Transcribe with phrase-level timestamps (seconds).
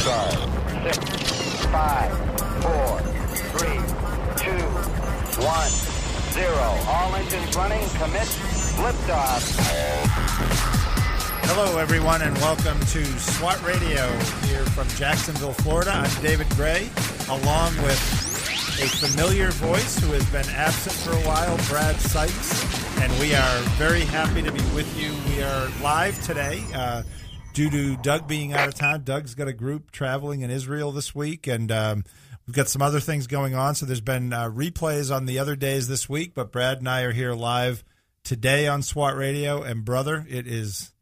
[0.00, 0.34] Start.
[0.82, 2.10] Six, five,
[2.62, 3.00] four,
[3.52, 3.80] three,
[4.36, 4.64] two,
[5.44, 5.70] one,
[6.32, 6.68] zero.
[6.88, 7.88] All engines running.
[7.90, 8.28] Commit.
[8.76, 9.56] Liftoff.
[11.46, 14.08] Hello, everyone, and welcome to SWAT Radio
[14.46, 15.92] here from Jacksonville, Florida.
[15.92, 16.90] I'm David Gray,
[17.28, 18.00] along with
[18.82, 23.58] a familiar voice who has been absent for a while, Brad Sykes, and we are
[23.76, 25.12] very happy to be with you.
[25.32, 27.02] We are live today uh,
[27.54, 29.04] due to Doug being out of town.
[29.04, 32.04] Doug's got a group traveling in Israel this week, and um,
[32.46, 33.76] we've got some other things going on.
[33.76, 37.02] So there's been uh, replays on the other days this week, but Brad and I
[37.02, 37.84] are here live
[38.24, 39.62] today on SWAT Radio.
[39.62, 40.92] And brother, it is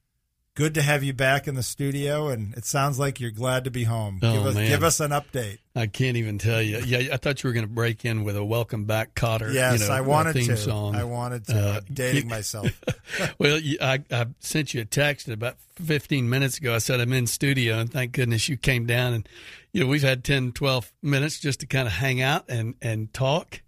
[0.54, 3.70] good to have you back in the studio, and it sounds like you're glad to
[3.70, 4.20] be home.
[4.22, 4.68] Oh, give us man.
[4.68, 5.58] give us an update.
[5.74, 6.78] I can't even tell you.
[6.80, 9.52] Yeah, I thought you were going to break in with a welcome back Kotter.
[9.52, 10.56] Yes, you know, I wanted theme to.
[10.56, 10.94] Song.
[10.94, 11.58] I wanted to.
[11.58, 12.70] Uh, dating myself.
[13.38, 16.74] well, I, I sent you a text about 15 minutes ago.
[16.74, 19.14] I said I'm in studio, and thank goodness you came down.
[19.14, 19.28] And
[19.72, 23.12] you know, we've had 10, 12 minutes just to kind of hang out and and
[23.14, 23.61] talk.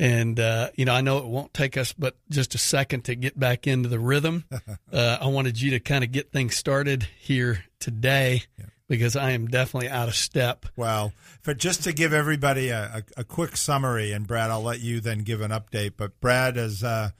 [0.00, 3.14] And uh, you know, I know it won't take us but just a second to
[3.14, 4.44] get back into the rhythm.
[4.92, 8.44] uh, I wanted you to kind of get things started here today
[8.88, 10.64] because I am definitely out of step.
[10.74, 11.12] Well,
[11.42, 15.00] for just to give everybody a, a, a quick summary, and Brad, I'll let you
[15.00, 15.92] then give an update.
[15.98, 17.10] But Brad has uh,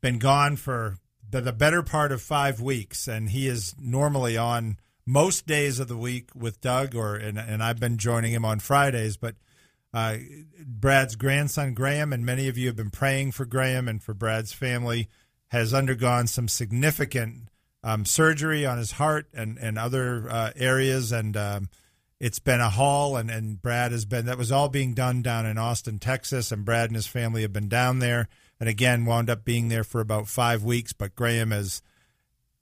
[0.00, 0.96] been gone for
[1.30, 5.88] the, the better part of five weeks, and he is normally on most days of
[5.88, 9.18] the week with Doug, or and, and I've been joining him on Fridays.
[9.18, 9.34] But
[9.92, 10.16] uh,
[10.64, 14.52] Brad's grandson Graham, and many of you have been praying for Graham and for Brad's
[14.52, 15.08] family,
[15.48, 17.48] has undergone some significant
[17.82, 21.68] um, surgery on his heart and and other uh, areas, and um,
[22.20, 23.16] it's been a haul.
[23.16, 26.64] And and Brad has been that was all being done down in Austin, Texas, and
[26.64, 28.28] Brad and his family have been down there,
[28.60, 30.92] and again wound up being there for about five weeks.
[30.92, 31.82] But Graham has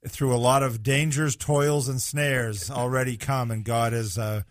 [0.07, 4.43] through a lot of dangers, toils, and snares already come, and God has uh,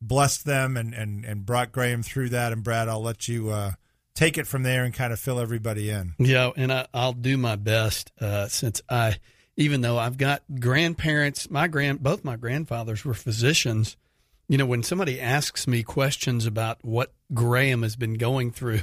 [0.00, 2.52] blessed them and, and, and brought Graham through that.
[2.52, 3.72] And Brad, I'll let you uh,
[4.14, 6.14] take it from there and kind of fill everybody in.
[6.18, 9.18] Yeah, and I, I'll do my best uh, since I,
[9.56, 13.96] even though I've got grandparents, my grand, both my grandfathers were physicians.
[14.48, 18.80] You know, when somebody asks me questions about what Graham has been going through,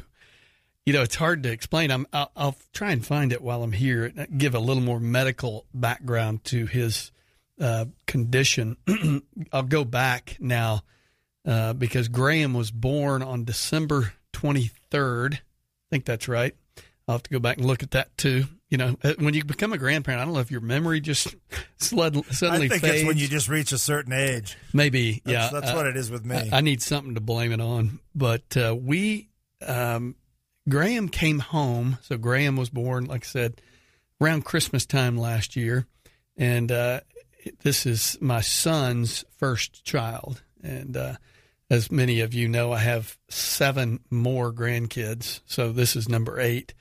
[0.86, 1.90] you know, it's hard to explain.
[1.92, 4.06] I'm, I'll, I'll try and find it while I'm here.
[4.16, 7.12] and Give a little more medical background to his
[7.60, 8.78] uh, condition.
[9.52, 10.84] I'll go back now
[11.46, 15.36] uh, because Graham was born on December 23rd.
[15.36, 15.40] I
[15.90, 16.56] think that's right.
[17.08, 18.46] I'll have to go back and look at that too.
[18.70, 21.36] You know, uh, when you become a grandparent, I don't know if your memory just
[21.78, 22.84] suddenly I think fades.
[22.84, 24.58] it's when you just reach a certain age.
[24.74, 25.60] Maybe, That's, yeah.
[25.60, 26.50] that's uh, what it is with me.
[26.52, 28.00] I, I need something to blame it on.
[28.16, 29.30] But uh, we,
[29.66, 30.16] um,
[30.68, 32.00] Graham came home.
[32.02, 33.62] So Graham was born, like I said,
[34.20, 35.86] around Christmas time last year.
[36.36, 37.02] And uh,
[37.62, 40.42] this is my son's first child.
[40.64, 41.14] And uh,
[41.70, 45.42] as many of you know, I have seven more grandkids.
[45.46, 46.74] So this is number eight.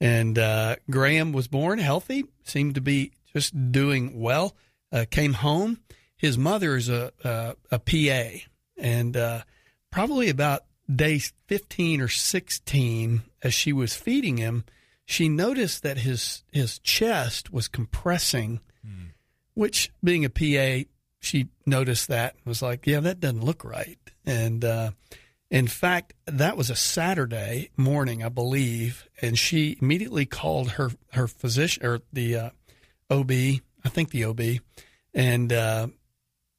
[0.00, 4.56] And uh, Graham was born healthy, seemed to be just doing well.
[4.92, 5.80] Uh, came home.
[6.16, 8.38] His mother is a a, a PA,
[8.76, 9.42] and uh,
[9.90, 14.64] probably about day fifteen or sixteen, as she was feeding him,
[15.04, 18.60] she noticed that his his chest was compressing.
[19.54, 20.88] Which, being a PA,
[21.20, 24.90] she noticed that and was like, "Yeah, that doesn't look right." And uh,
[25.50, 31.26] in fact, that was a Saturday morning, I believe, and she immediately called her her
[31.26, 32.50] physician or the uh,
[33.10, 34.40] OB, I think the OB,
[35.14, 35.86] and uh,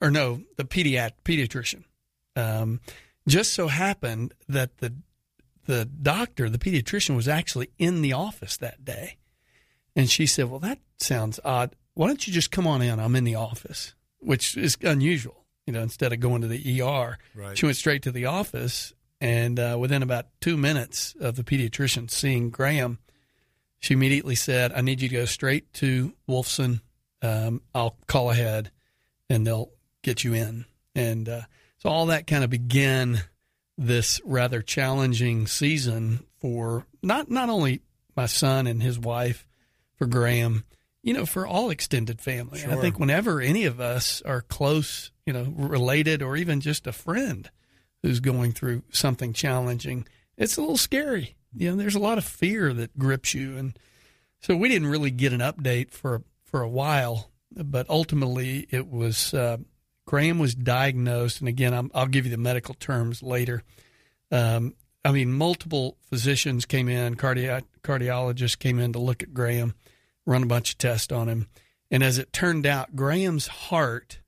[0.02, 1.84] or no, the pediat pediatrician.
[2.36, 2.82] Um,
[3.28, 4.96] just so happened that the
[5.68, 9.18] the doctor, the pediatrician, was actually in the office that day,
[9.96, 11.76] and she said, "Well, that sounds odd.
[11.94, 13.00] Why don't you just come on in?
[13.00, 15.39] I'm in the office," which is unusual.
[15.70, 17.56] You know, instead of going to the ER, Right.
[17.56, 18.92] she went straight to the office,
[19.22, 22.98] and uh, within about two minutes of the pediatrician seeing Graham,
[23.78, 26.82] she immediately said, "I need you to go straight to Wolfson.
[27.22, 28.72] Um, I'll call ahead,
[29.30, 29.70] and they'll
[30.02, 30.66] get you in."
[30.96, 31.42] And uh,
[31.78, 33.22] so all that kind of began
[33.78, 37.82] this rather challenging season for not not only
[38.16, 39.46] my son and his wife,
[39.98, 40.64] for Graham,
[41.04, 42.62] you know, for all extended family.
[42.64, 46.88] And I think whenever any of us are close, you know, related or even just
[46.88, 47.52] a friend
[48.02, 50.08] who's going through something challenging,
[50.40, 51.36] it's a little scary.
[51.54, 53.78] You know, there's a lot of fear that grips you, and
[54.40, 57.30] so we didn't really get an update for for a while.
[57.52, 59.58] But ultimately, it was uh,
[60.08, 63.62] Graham was diagnosed, and again, I'm, I'll give you the medical terms later.
[64.32, 64.74] Um,
[65.06, 69.76] I mean, multiple physicians came in, cardi- cardiologists came in to look at Graham,
[70.26, 71.50] run a bunch of tests on him,
[71.92, 74.22] and as it turned out, Graham's heart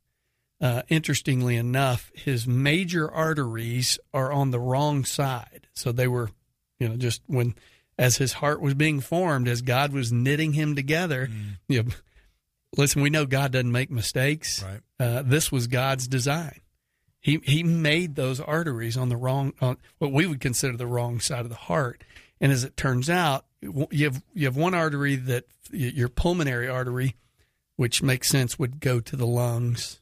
[0.62, 5.68] uh, interestingly enough, his major arteries are on the wrong side.
[5.74, 6.30] So they were,
[6.80, 7.56] you know, just when
[7.98, 11.58] as his heart was being formed, as God was knitting him together, mm.
[11.68, 11.90] you know,
[12.78, 14.63] listen, we know God doesn't make mistakes.
[14.63, 14.81] Right.
[15.00, 16.62] Uh, this was God's design.
[17.19, 21.19] He he made those arteries on the wrong, on what we would consider the wrong
[21.19, 22.04] side of the heart.
[22.40, 27.16] And as it turns out, you have you have one artery that your pulmonary artery,
[27.75, 30.00] which makes sense, would go to the lungs.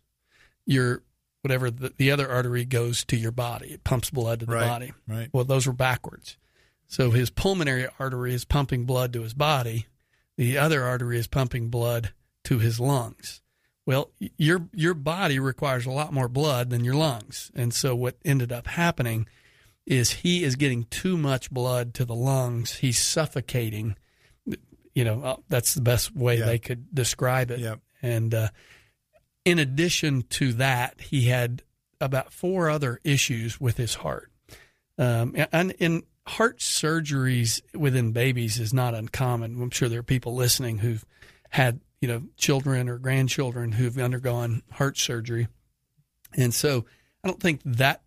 [0.70, 1.02] Your
[1.42, 3.70] whatever the, the other artery goes to your body.
[3.70, 4.94] It pumps blood to the right, body.
[5.08, 5.30] Right.
[5.34, 6.38] Well, those were backwards.
[6.88, 9.88] So his pulmonary artery is pumping blood to his body.
[10.38, 12.14] The other artery is pumping blood
[12.46, 13.42] to his lungs.
[13.86, 18.18] Well, your your body requires a lot more blood than your lungs, and so what
[18.24, 19.28] ended up happening
[19.88, 22.78] is he is getting too much blood to the lungs.
[22.78, 23.96] He's suffocating.
[24.94, 26.46] You know, uh, that's the best way yeah.
[26.46, 27.60] they could describe it.
[27.60, 27.76] Yeah.
[28.02, 28.50] And uh,
[29.50, 31.64] in addition to that, he had
[32.00, 34.32] about four other issues with his heart.
[35.00, 39.60] Um, and in heart surgeries within babies is not uncommon.
[39.60, 41.04] I'm sure there are people listening who've
[41.50, 45.48] had you know children or grandchildren who've undergone heart surgery,
[46.38, 46.86] and so
[47.24, 48.04] I don't think that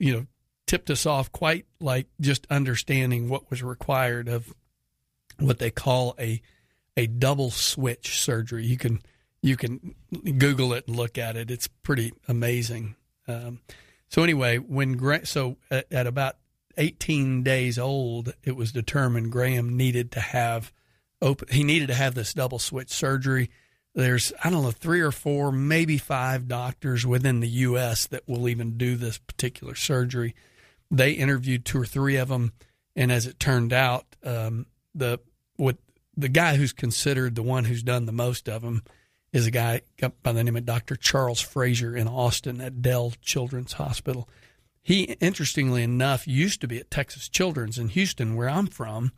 [0.00, 0.26] you know
[0.66, 4.52] tipped us off quite like just understanding what was required of
[5.38, 6.42] what they call a
[6.96, 8.66] a double switch surgery.
[8.66, 9.00] You can
[9.42, 9.94] you can
[10.38, 11.50] Google it and look at it.
[11.50, 12.94] It's pretty amazing.
[13.28, 13.60] Um,
[14.08, 16.36] so anyway, when Gra- so at, at, about
[16.76, 20.72] 18 days old, it was determined Graham needed to have
[21.20, 21.48] open.
[21.50, 23.50] He needed to have this double switch surgery.
[23.94, 28.06] There's I don't know three or four, maybe five doctors within the U.S.
[28.06, 30.34] that will even do this particular surgery
[30.92, 32.52] they interviewed two or three of them,
[32.94, 35.18] and as it turned out, um, the
[35.56, 35.78] what
[36.16, 38.82] the guy who's considered the one who's done the most of them
[39.32, 39.80] is a guy
[40.22, 40.96] by the name of Dr.
[40.96, 44.28] Charles Fraser in Austin at Dell Children's Hospital.
[44.82, 49.12] He, interestingly enough, used to be at Texas Children's in Houston, where I'm from.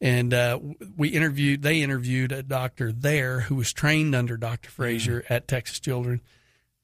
[0.00, 0.60] And uh,
[0.96, 4.70] we interviewed, they interviewed a doctor there who was trained under Dr.
[4.70, 5.32] Fraser mm-hmm.
[5.32, 6.20] at Texas Children.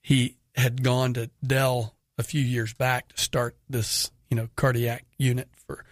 [0.02, 5.04] He had gone to Dell a few years back to start this you know cardiac
[5.18, 5.84] unit for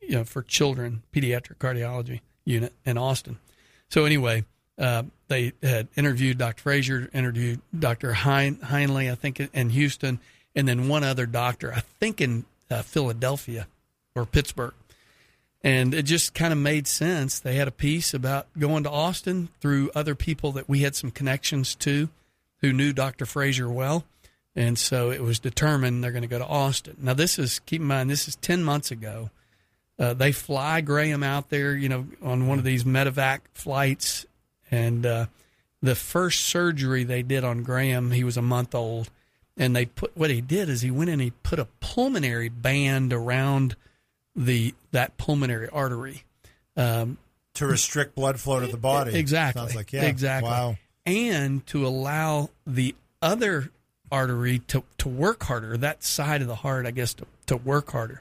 [0.00, 3.38] you know for children pediatric cardiology unit in Austin.
[3.88, 4.44] So anyway,
[4.78, 6.62] uh, they had interviewed Dr.
[6.62, 8.12] Fraser, interviewed Dr.
[8.12, 10.20] Hein, Heinley, I think, in Houston,
[10.54, 13.66] and then one other doctor, I think in uh, Philadelphia
[14.14, 14.74] or Pittsburgh.
[15.62, 17.40] And it just kind of made sense.
[17.40, 21.10] They had a piece about going to Austin through other people that we had some
[21.10, 22.08] connections to
[22.60, 23.26] who knew Dr.
[23.26, 24.04] Fraser well.
[24.54, 26.96] And so it was determined they're going to go to Austin.
[27.00, 29.30] Now, this is, keep in mind, this is 10 months ago.
[29.98, 34.24] Uh, they fly Graham out there, you know, on one of these medevac flights.
[34.76, 35.26] And uh,
[35.80, 39.10] the first surgery they did on Graham, he was a month old.
[39.56, 42.50] And they put, what he did is he went in, and he put a pulmonary
[42.50, 43.74] band around
[44.34, 46.24] the, that pulmonary artery.
[46.76, 47.16] Um,
[47.54, 49.18] to restrict blood flow to the body.
[49.18, 49.62] Exactly.
[49.62, 50.04] Sounds like, yeah.
[50.04, 50.50] Exactly.
[50.50, 50.76] Wow.
[51.06, 53.70] And to allow the other
[54.12, 57.92] artery to, to work harder, that side of the heart, I guess, to, to work
[57.92, 58.20] harder.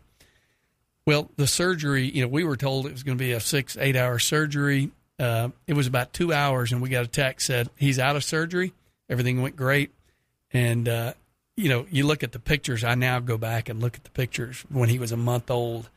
[1.05, 3.75] Well, the surgery, you know, we were told it was going to be a six,
[3.77, 4.91] eight hour surgery.
[5.17, 8.23] Uh, it was about two hours, and we got a text said he's out of
[8.23, 8.73] surgery.
[9.09, 9.91] Everything went great.
[10.51, 11.13] And, uh,
[11.55, 12.83] you know, you look at the pictures.
[12.83, 15.89] I now go back and look at the pictures when he was a month old,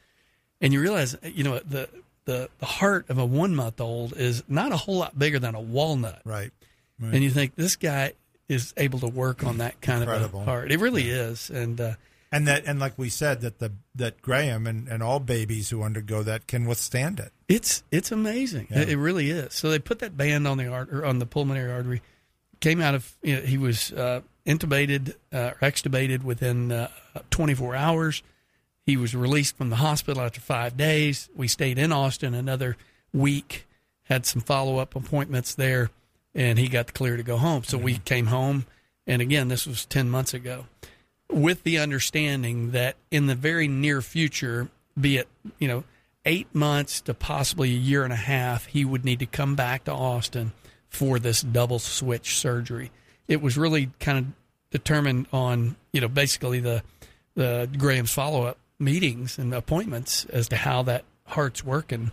[0.61, 1.89] and you realize, you know, the
[2.25, 5.55] the, the heart of a one month old is not a whole lot bigger than
[5.55, 6.21] a walnut.
[6.25, 6.53] Right.
[7.01, 7.15] right.
[7.15, 8.13] And you think this guy
[8.49, 10.41] is able to work on that kind Incredible.
[10.41, 10.71] of a heart.
[10.71, 11.29] It really yeah.
[11.29, 11.93] is, and uh,
[12.31, 15.83] and that and like we said that the that Graham and, and all babies who
[15.83, 17.33] undergo that can withstand it.
[17.49, 18.69] It's it's amazing.
[18.71, 18.81] Yeah.
[18.81, 19.55] It, it, really is.
[19.55, 22.03] So they put that band on the art or on the pulmonary artery.
[22.61, 26.89] Came out of you know, he was uh, intubated uh, or extubated within uh,
[27.31, 28.23] 24 hours.
[28.85, 31.29] He was released from the hospital after five days.
[31.37, 32.77] We stayed in Austin another
[33.13, 33.67] week,
[34.05, 35.91] had some follow up appointments there
[36.35, 37.65] and he got the clear to go home.
[37.65, 37.85] So mm-hmm.
[37.85, 38.67] we came home,
[39.07, 40.67] and again, this was 10 months ago,
[41.31, 44.69] with the understanding that in the very near future,
[44.99, 45.85] be it, you know,
[46.25, 49.85] eight months to possibly a year and a half, he would need to come back
[49.85, 50.53] to Austin
[50.89, 52.91] for this double switch surgery.
[53.27, 54.27] It was really kind of
[54.71, 56.83] determined on, you know, basically the,
[57.35, 62.11] the Graham's follow up meetings and appointments as to how that heart's working.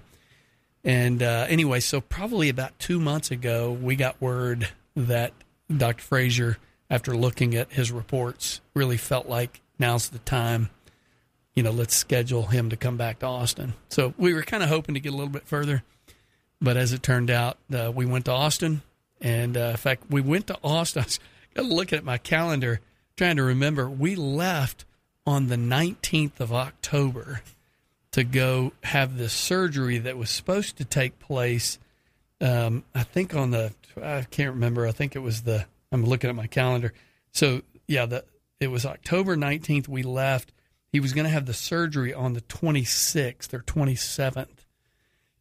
[0.84, 5.34] And uh, anyway, so probably about two months ago, we got word that
[5.76, 6.02] Dr.
[6.02, 6.58] Fraser,
[6.90, 10.70] after looking at his reports, really felt like now's the time.
[11.56, 13.74] You know, let's schedule him to come back to Austin.
[13.90, 15.84] So we were kind of hoping to get a little bit further,
[16.62, 18.82] but as it turned out, uh, we went to Austin,
[19.22, 21.06] and uh, in fact, we went to Austin.
[21.58, 22.82] I looking at my calendar,
[23.16, 23.90] trying to remember.
[23.90, 24.84] We left
[25.26, 27.42] on the 19th of October
[28.12, 31.80] to go have this surgery that was supposed to take place.
[32.40, 34.86] Um, I think on the I can't remember.
[34.86, 35.66] I think it was the
[35.96, 36.94] I'm looking at my calendar.
[37.32, 38.26] So yeah, the
[38.60, 39.88] it was October 19th.
[39.88, 40.52] We left.
[40.92, 44.66] He was going to have the surgery on the 26th or 27th.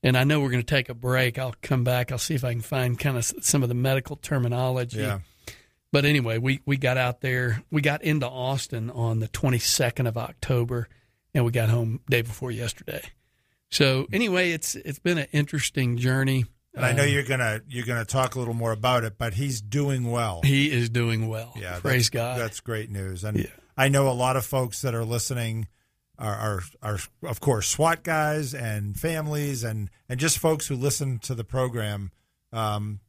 [0.03, 1.39] And I know we're going to take a break.
[1.39, 2.11] I'll come back.
[2.13, 4.99] I'll see if I can find kind of some of the medical terminology.
[4.99, 5.21] Yeah.
[5.93, 7.63] But anyway, we, we got out there.
[7.71, 10.89] We got into Austin on the 22nd of October,
[11.33, 13.03] and we got home day before yesterday.
[13.71, 16.47] So anyway, it's it's been an interesting journey.
[16.75, 19.35] And I know Um, you're gonna you're gonna talk a little more about it, but
[19.35, 20.41] he's doing well.
[20.43, 21.53] he is doing well.
[21.57, 22.39] Yeah, praise God.
[22.41, 23.23] That's great news.
[23.25, 23.47] And Yeah.
[23.77, 25.69] I know a lot of folks that are listening
[26.19, 31.19] are, are are of course SWAT guys and families and and just folks who listen
[31.21, 32.11] to the program
[32.53, 33.01] um,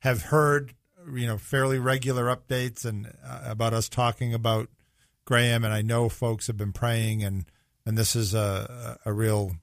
[0.00, 0.74] have heard
[1.12, 4.68] you know fairly regular updates and uh, about us talking about
[5.24, 5.64] Graham.
[5.64, 7.44] And I know folks have been praying and
[7.86, 9.56] and this is a a real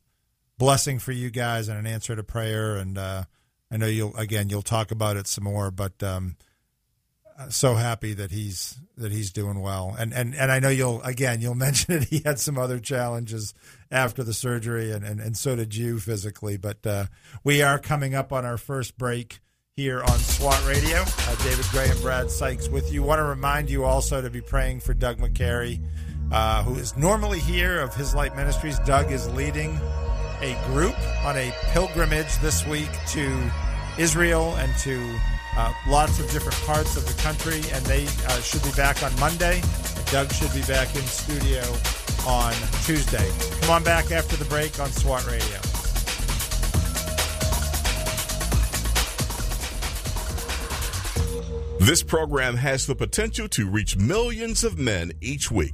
[0.57, 2.75] blessing for you guys and an answer to prayer.
[2.77, 3.23] And uh,
[3.71, 6.01] I know you'll again you'll talk about it some more, but.
[6.01, 6.37] Um,
[7.49, 9.93] so happy that he's that he's doing well.
[9.99, 13.53] And and and I know you'll again you'll mention it he had some other challenges
[13.91, 16.55] after the surgery and and, and so did you physically.
[16.55, 17.05] But uh,
[17.43, 19.41] we are coming up on our first break
[19.75, 21.01] here on SWAT Radio.
[21.01, 23.03] Uh, David Gray and Brad Sykes with you.
[23.03, 25.81] Want to remind you also to be praying for Doug McCary
[26.31, 28.79] uh, who is normally here of His Light Ministries.
[28.79, 29.79] Doug is leading
[30.45, 33.51] a group on a pilgrimage this week to
[33.97, 35.01] Israel and to
[35.57, 39.17] uh, lots of different parts of the country, and they uh, should be back on
[39.19, 39.61] Monday.
[40.11, 41.63] Doug should be back in studio
[42.27, 43.27] on Tuesday.
[43.61, 45.59] Come on back after the break on SWAT Radio.
[51.79, 55.73] This program has the potential to reach millions of men each week.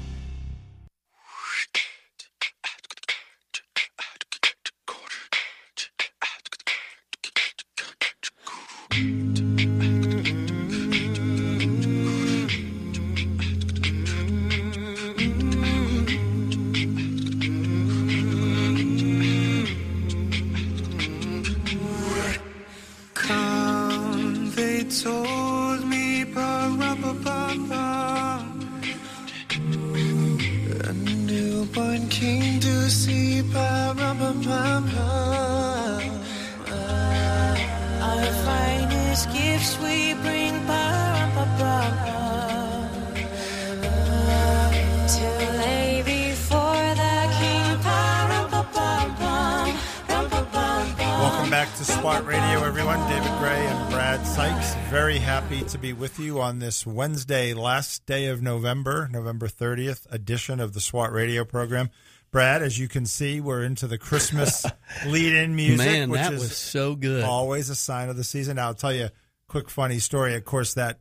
[54.35, 54.75] Sykes.
[54.89, 60.05] Very happy to be with you on this Wednesday, last day of November, November 30th
[60.11, 61.89] edition of the SWAT Radio program.
[62.31, 64.65] Brad, as you can see, we're into the Christmas
[65.05, 67.23] lead-in music, Man, which that is was so good.
[67.25, 68.55] always a sign of the season.
[68.55, 69.11] Now, I'll tell you a
[69.47, 70.33] quick funny story.
[70.35, 70.99] Of course, that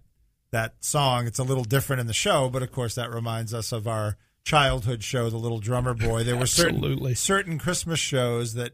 [0.51, 3.71] that song it's a little different in the show, but of course, that reminds us
[3.71, 6.25] of our childhood show, The Little Drummer Boy.
[6.25, 8.73] There were certain certain Christmas shows that,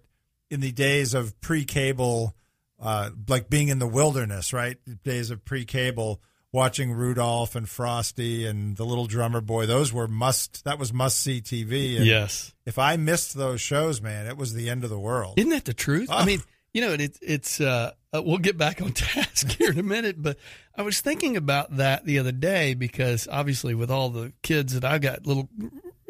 [0.51, 2.35] in the days of pre-cable,
[2.81, 4.77] uh, like being in the wilderness, right?
[5.05, 6.21] Days of pre-cable.
[6.53, 10.65] Watching Rudolph and Frosty and the Little Drummer Boy, those were must.
[10.65, 11.97] That was must see TV.
[11.97, 12.55] And yes.
[12.65, 15.35] If I missed those shows, man, it was the end of the world.
[15.37, 16.09] Isn't that the truth?
[16.11, 16.25] I Oh.
[16.25, 16.41] mean,
[16.73, 20.17] you know, it, it's, uh, uh, we'll get back on task here in a minute,
[20.23, 20.39] but
[20.75, 24.85] I was thinking about that the other day because obviously with all the kids that
[24.85, 25.51] I've got, little,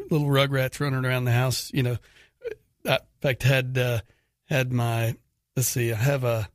[0.09, 1.97] little rugrats running around the house, you know,
[2.85, 3.99] I, in fact, had, uh,
[4.45, 5.15] had my,
[5.57, 6.47] let's see, I have a,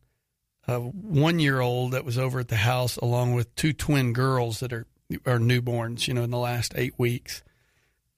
[0.74, 4.60] a one year old that was over at the house along with two twin girls
[4.60, 4.86] that are
[5.26, 7.42] or newborns, you know, in the last eight weeks.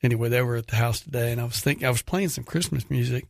[0.02, 2.44] Anyway, they were at the house today, and I was thinking I was playing some
[2.44, 3.26] Christmas music,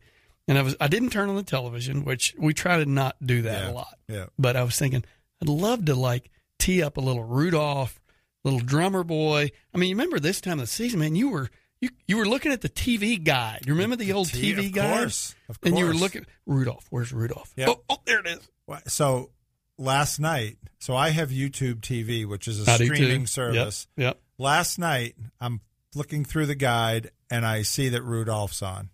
[0.47, 3.41] and I was I didn't turn on the television, which we try to not do
[3.43, 3.97] that Yeah, a lot.
[4.07, 4.25] yeah.
[4.37, 5.03] But I was thinking
[5.41, 6.29] I'd love to like
[6.59, 7.99] tee up a little Rudolph,
[8.43, 9.51] little drummer boy.
[9.73, 11.15] I mean, you remember this time of the season, man?
[11.15, 13.61] You were you you were looking at the TV guide.
[13.65, 14.97] You remember the, old T- TV of guide?
[14.99, 15.69] course, of course.
[15.71, 16.85] And you were looking Rudolph.
[16.89, 17.53] Where's Rudolph?
[17.55, 17.69] Yep.
[17.69, 18.49] Oh, oh, there it is.
[18.87, 19.31] So
[19.77, 22.95] last night, so I have YouTube TV, which is a I do too.
[22.95, 23.87] streaming Yep, service.
[23.97, 24.19] Yep.
[24.37, 25.61] Last night, I'm
[25.93, 28.89] looking through the guide and I see that Rudolph's on.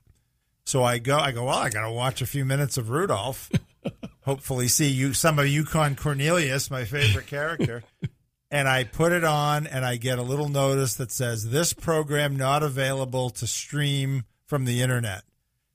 [0.63, 3.49] So I go, I go, well, I got to watch a few minutes of Rudolph.
[4.23, 7.83] Hopefully, see you some of Yukon Cornelius, my favorite character.
[8.51, 12.35] and I put it on, and I get a little notice that says this program
[12.35, 15.23] not available to stream from the internet.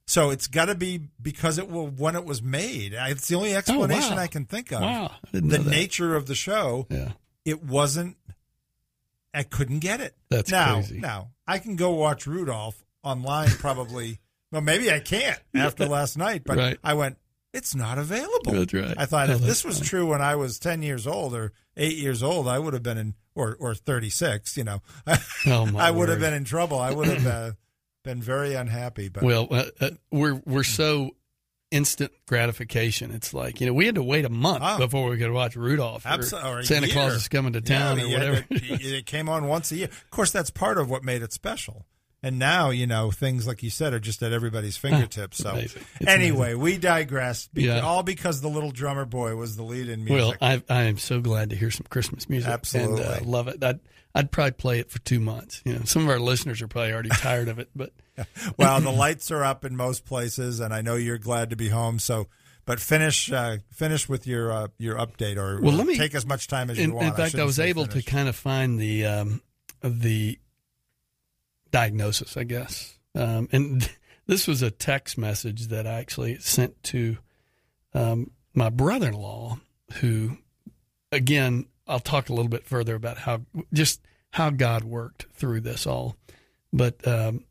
[0.09, 2.95] So it's got to be because it will when it was made.
[2.97, 4.23] It's the only explanation Oh, wow.
[4.23, 4.81] I can think of.
[4.81, 7.13] Wow, the nature of the show Yeah.
[7.45, 8.17] it wasn't
[9.35, 10.15] I couldn't get it.
[10.31, 10.99] That's now, crazy.
[11.01, 14.21] Now I can go watch Rudolph online probably.
[14.53, 16.79] well, maybe I can't after last night, but Right.
[16.85, 17.19] I went.
[17.53, 18.53] It's not available.
[18.53, 18.95] That's right.
[18.99, 19.89] I thought Oh, if this was funny.
[19.89, 22.99] true when I was ten years old or eight years old, I would have been
[22.99, 24.57] in or or thirty six.
[24.57, 24.83] You know,
[25.47, 26.79] Oh, my I would have been in trouble.
[26.79, 27.51] I would have uh,
[28.07, 29.11] been very unhappy.
[29.11, 31.11] But Well, uh, uh, we're we're so
[31.71, 33.11] instant gratification.
[33.11, 34.79] It's like you know we had to wait a month Oh.
[34.79, 36.07] before we could watch Rudolph.
[36.07, 38.41] or Abso- or a Santa Claus is coming to town but or whatever.
[38.43, 38.57] to-
[38.97, 39.87] it came on once a year.
[39.89, 41.85] Of course, that's part of what made it special.
[42.23, 45.37] And now, you know, things like you said are just at everybody's fingertips.
[45.39, 45.83] So, amazing.
[46.07, 47.49] Anyway, we digress.
[47.53, 47.81] Yeah.
[47.81, 50.41] All because the little drummer boy was the lead in music.
[50.41, 52.51] well, I I am so glad to hear some Christmas music.
[52.51, 53.03] Absolutely.
[53.05, 53.63] and, uh, love it.
[53.63, 53.81] I'd
[54.17, 55.61] I'd probably play it for two months.
[55.67, 57.93] You know, some of our listeners are probably already tired of it, but
[58.57, 61.69] well, the lights are up in most places, and I know you're glad to be
[61.69, 61.99] home.
[61.99, 62.27] So,
[62.65, 66.25] but finish uh, finish with your uh, your update, or Well, let me- take as
[66.25, 67.09] much time as you in, want.
[67.09, 68.05] in fact, I, shouldn't was able finish.
[68.07, 69.43] to kind of find the um,
[69.83, 70.39] the
[71.71, 72.99] diagnosis, I guess.
[73.15, 73.89] Um, and
[74.27, 77.19] this was a text message that I actually sent to
[77.95, 79.59] um, my brother-in-law,
[80.01, 80.39] who,
[81.13, 84.01] again, I'll talk a little bit further about how just
[84.37, 86.17] how God worked through this all.
[86.73, 87.45] But um,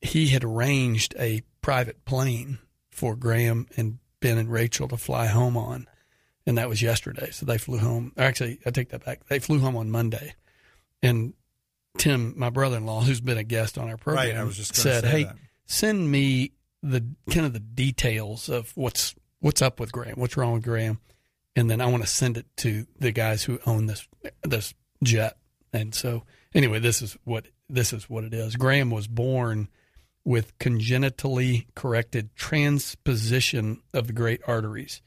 [0.00, 2.58] he had arranged a private plane
[2.90, 5.86] for Graham and Ben and Rachel to fly home on
[6.46, 7.30] and that was yesterday.
[7.30, 8.12] So they flew home.
[8.16, 9.26] Actually, I take that back.
[9.28, 10.34] They flew home on Monday,
[11.02, 11.34] and
[11.98, 15.04] Tim, my brother-in-law, who's been a guest on our program, Right, I was just said,
[15.04, 15.36] "Hey, that.
[15.66, 20.54] send me the kind of the details of what's what's up with Graham, what's wrong
[20.54, 20.98] with Graham,
[21.54, 24.06] and then I want to send it to the guys who own this
[24.42, 25.36] this jet."
[25.72, 28.56] And so, anyway, this is what this is what it is.
[28.56, 29.68] Graham was born
[30.24, 35.00] with congenitally corrected transposition of the great arteries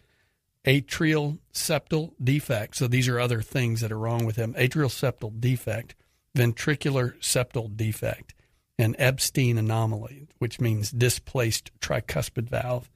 [0.66, 2.76] atrial septal defect.
[2.76, 4.54] So these are other things that are wrong with him.
[4.54, 5.96] Atrial septal defect,
[6.38, 8.34] ventricular septal defect,
[8.80, 12.90] and Ebstein anomaly, which means displaced tricuspid valve.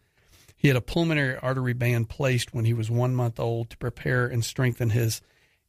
[0.56, 4.26] He had a pulmonary artery band placed when he was one month old to prepare
[4.26, 5.22] and strengthen his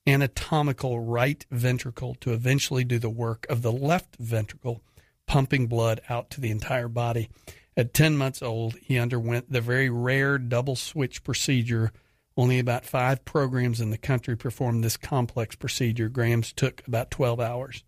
[0.09, 4.83] anatomical right ventricle to eventually do the work of the left ventricle,
[5.27, 7.29] pumping blood out to the entire body.
[7.77, 11.93] At 10 months old, he underwent the very rare double switch procedure.
[12.37, 16.09] Only about five programs in the country performed this complex procedure.
[16.09, 17.85] Graham's took about 12 hours.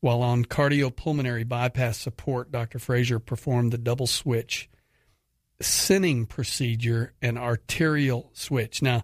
[0.00, 2.78] While on cardiopulmonary bypass support, Dr.
[2.78, 4.70] Fraser performed the double switch
[5.60, 8.80] Senning procedure and arterial switch.
[8.80, 9.02] Now,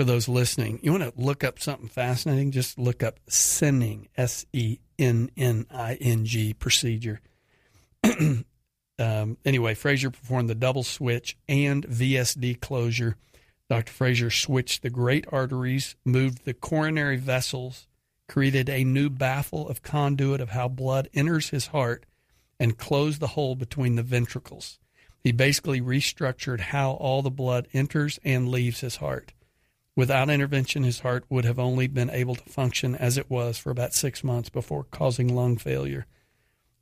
[0.00, 2.52] for those listening, you want to look up something fascinating?
[2.52, 7.20] Just look up Senning, S E N N I N G procedure.
[8.98, 13.16] um, anyway, Fraser performed the double switch and VSD closure.
[13.68, 13.92] Dr.
[13.92, 17.86] Fraser switched the great arteries, moved the coronary vessels,
[18.26, 22.06] created a new baffle of conduit of how blood enters his heart,
[22.58, 24.78] and closed the hole between the ventricles.
[25.22, 29.34] He basically restructured how all the blood enters and leaves his heart.
[29.96, 33.70] Without intervention, his heart would have only been able to function as it was for
[33.70, 36.06] about six months before causing lung failure.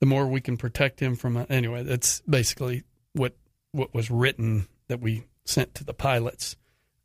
[0.00, 3.34] The more we can protect him from, anyway, that's basically what
[3.72, 6.56] what was written that we sent to the pilots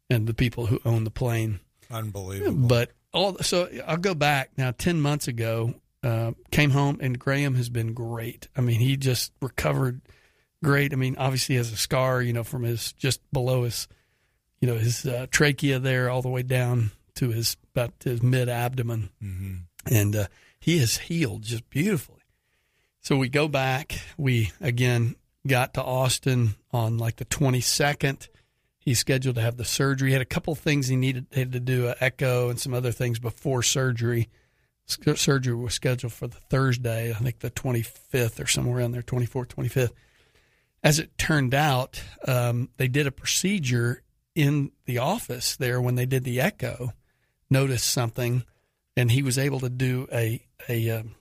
[0.10, 1.60] and the people who own the plane.
[1.90, 2.68] Unbelievable.
[2.68, 4.72] But all so I'll go back now.
[4.72, 8.48] Ten months ago, uh, came home and Graham has been great.
[8.56, 10.02] I mean, he just recovered
[10.64, 10.94] great.
[10.94, 13.88] I mean, obviously he has a scar, you know, from his just below his,
[14.64, 18.48] you know, his uh, trachea there, all the way down to his about his mid
[18.48, 19.94] abdomen, Mm-hmm.
[19.94, 22.22] and uh, he has healed just beautifully.
[23.02, 24.00] So we go back.
[24.18, 28.30] We again got to Austin on like the twenty second.
[28.80, 30.12] He's scheduled to have the surgery.
[30.12, 32.94] He had a couple things he needed had to do, an echo and some other
[32.94, 34.30] things before surgery.
[34.86, 39.48] Surgery was scheduled for the Thursday, I think the 25th or somewhere around there, 24th,
[39.48, 39.92] 25th.
[40.82, 44.02] As it turned out, um, they did a procedure
[44.36, 46.94] in the office there when they did the echo,
[47.50, 48.44] noticed something,
[48.98, 51.16] and he was able to do a a um,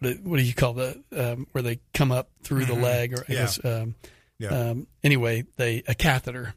[0.00, 3.12] what, do- what do you call the um, where they come up through the leg
[3.14, 3.38] or I Yeah.
[3.38, 3.94] guess, um,
[4.38, 4.48] Yeah.
[4.70, 6.54] um, anyway they a catheter.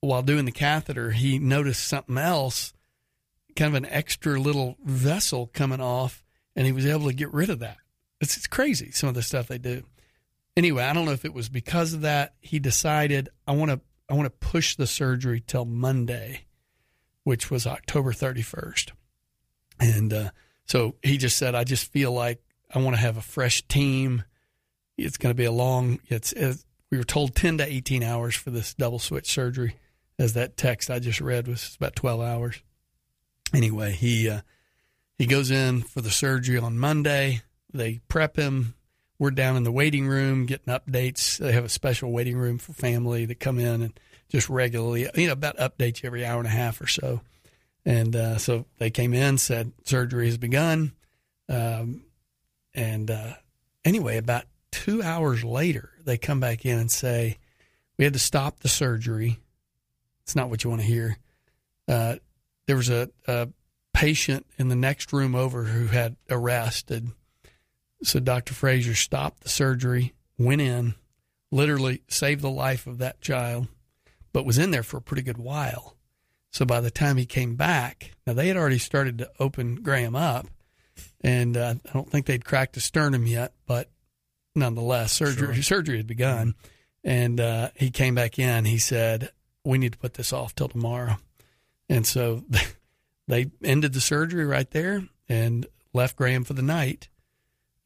[0.00, 2.72] While doing the catheter, he noticed something else,
[3.56, 6.22] kind of an extra little vessel coming off,
[6.54, 7.78] and he was able to get rid of that.
[8.20, 9.82] It's, it's crazy some of the stuff they do.
[10.56, 13.80] Anyway, I don't know if it was because of that he decided I want to
[14.08, 16.46] I want to push the surgery till Monday,
[17.24, 18.92] which was October 31st.
[19.80, 20.30] And uh,
[20.64, 22.42] so he just said, I just feel like
[22.72, 24.24] I want to have a fresh team.
[24.96, 28.34] It's going to be a long, it's, it's, we were told 10 to 18 hours
[28.34, 29.76] for this double switch surgery,
[30.18, 32.62] as that text I just read was about 12 hours.
[33.54, 34.40] Anyway, he, uh,
[35.18, 37.42] he goes in for the surgery on Monday.
[37.72, 38.74] They prep him.
[39.18, 41.38] We're down in the waiting room getting updates.
[41.38, 45.26] They have a special waiting room for family that come in and just regularly, you
[45.26, 47.20] know, about updates every hour and a half or so.
[47.84, 50.92] And uh, so they came in, said surgery has begun.
[51.48, 52.02] Um,
[52.74, 53.34] and uh,
[53.84, 57.38] anyway, about two hours later, they come back in and say,
[57.96, 59.38] We had to stop the surgery.
[60.22, 61.18] It's not what you want to hear.
[61.88, 62.16] Uh,
[62.66, 63.48] there was a, a
[63.94, 67.08] patient in the next room over who had arrested.
[68.02, 68.54] So Dr.
[68.54, 70.94] Fraser stopped the surgery, went in,
[71.50, 73.68] literally saved the life of that child,
[74.32, 75.96] but was in there for a pretty good while.
[76.50, 80.16] So by the time he came back, now they had already started to open Graham
[80.16, 80.46] up,
[81.20, 83.90] and uh, I don't think they'd cracked a sternum yet, but
[84.54, 86.54] nonetheless, surgery surgery had begun,
[87.04, 88.64] and uh, he came back in.
[88.64, 89.30] He said,
[89.64, 91.18] "We need to put this off till tomorrow,"
[91.88, 92.44] and so
[93.28, 97.08] they ended the surgery right there and left Graham for the night,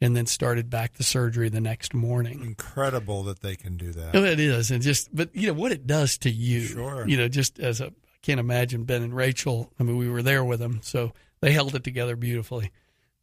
[0.02, 2.42] and then started back the surgery the next morning.
[2.42, 4.16] Incredible that they can do that.
[4.16, 6.62] It is, and just but you know what it does to you.
[6.62, 7.06] Sure.
[7.06, 9.72] You know, just as a I can't imagine Ben and Rachel.
[9.78, 12.72] I mean, we were there with them, so they held it together beautifully.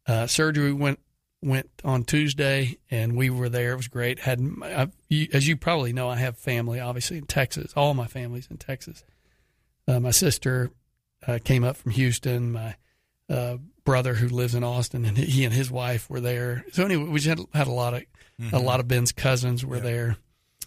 [0.06, 1.00] Uh, surgery went
[1.42, 3.72] went on Tuesday, and we were there.
[3.72, 4.20] It was great.
[4.20, 7.74] Had I, you, as you probably know, I have family obviously in Texas.
[7.76, 9.04] All my family's in Texas.
[9.86, 10.70] Uh, my sister
[11.26, 12.52] uh, came up from Houston.
[12.52, 12.76] My
[13.28, 13.58] uh,
[13.90, 16.64] brother who lives in Austin, and he and his wife were there.
[16.70, 18.04] So anyway, we just had, had a lot of
[18.52, 20.16] a lot of Ben's cousins were there,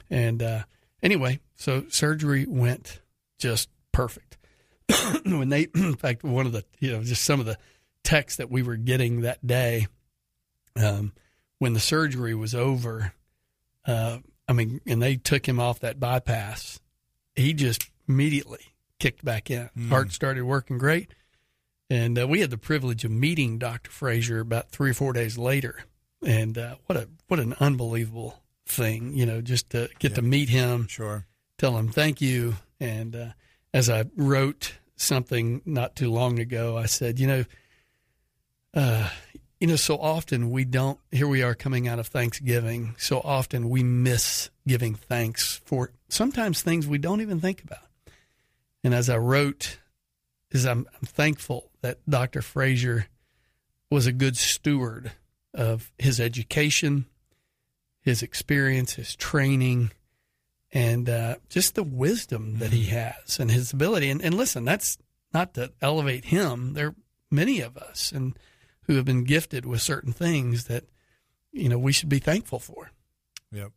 [0.10, 0.64] and uh,
[1.02, 3.00] anyway, so surgery went
[3.40, 4.38] just perfect.
[5.26, 7.58] when they, in fact, one of the you know just some of the
[8.04, 9.88] texts that we were getting that day,
[10.76, 11.14] um,
[11.60, 13.14] when the surgery was over,
[13.86, 14.18] uh,
[14.50, 16.82] I mean, and they took him off that bypass,
[17.38, 19.70] he just immediately kicked back in.
[19.88, 21.14] Heart started working great.
[21.93, 23.91] And uh, we had the privilege of meeting Dr.
[23.91, 25.84] Fraser about three or four days later.
[26.25, 30.49] And uh, what a what an unbelievable thing, you know, just to get to meet
[30.49, 31.27] him, Sure.
[31.60, 32.56] tell him thank you.
[32.79, 33.27] And uh,
[33.75, 37.45] as I wrote something not too long ago, I said, you know,
[38.73, 39.10] uh,
[39.60, 40.97] you know, so often we don't.
[41.12, 42.95] Here we are coming out of Thanksgiving.
[42.97, 47.86] So often we miss giving thanks for sometimes things we don't even think about.
[48.84, 49.77] And as I wrote,
[50.49, 52.41] is I'm, I'm thankful that Dr.
[52.41, 53.06] Fraser
[53.91, 55.12] was a good steward
[55.54, 57.06] of his education,
[58.02, 59.91] his experience, his training,
[60.72, 64.10] and uh, just the wisdom that he has and his ability.
[64.10, 64.98] And, and listen, that's
[65.34, 66.74] not to elevate him.
[66.74, 66.96] There are
[67.30, 68.38] many of us and
[68.88, 70.86] who have been gifted with certain things that
[71.52, 72.91] you know we should be thankful for.
[73.52, 73.72] Yep.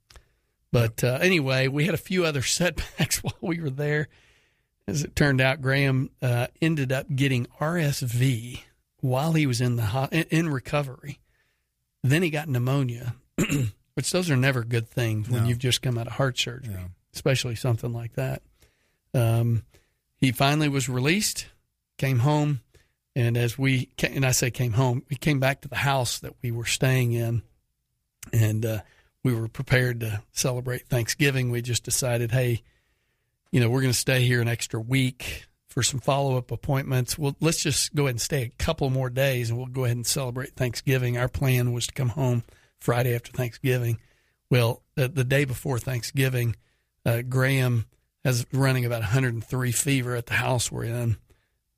[0.72, 4.08] But uh, anyway, we had a few other setbacks while we were there.
[4.88, 8.60] As it turned out, Graham uh, ended up getting RSV
[9.00, 11.18] while he was in the ho- in- recovery.
[12.04, 13.16] Then he got pneumonia,
[13.94, 15.48] which those are never good things when No.
[15.48, 16.86] you've just come out of heart surgery, Yeah.
[17.14, 18.42] especially something like that.
[19.12, 19.64] Um,
[20.18, 21.46] he finally was released,
[21.98, 22.60] came home,
[23.16, 26.20] and as we ca- and I say came home, we came back to the house
[26.20, 27.42] that we were staying in,
[28.32, 28.80] and uh,
[29.24, 31.50] we were prepared to celebrate Thanksgiving.
[31.50, 32.62] We just decided, hey,
[33.50, 37.18] you know, we're going to stay here an extra week for some follow up appointments.
[37.18, 39.96] Well, let's just go ahead and stay a couple more days, and we'll go ahead
[39.96, 41.18] and celebrate Thanksgiving.
[41.18, 42.44] Our plan was to come home
[42.80, 44.00] Friday after Thanksgiving.
[44.50, 46.56] Well, the, the day before Thanksgiving,
[47.04, 47.86] uh, Graham
[48.24, 51.16] has running about 103 fever at the house we're in.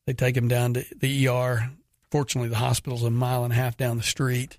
[0.07, 1.71] They take him down to the ER.
[2.11, 4.59] Fortunately, the hospital's a mile and a half down the street,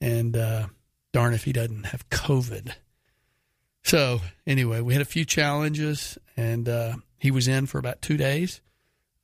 [0.00, 0.66] and uh,
[1.12, 2.72] darn if he doesn't have COVID.
[3.84, 8.16] So anyway, we had a few challenges, and uh, he was in for about two
[8.16, 8.60] days.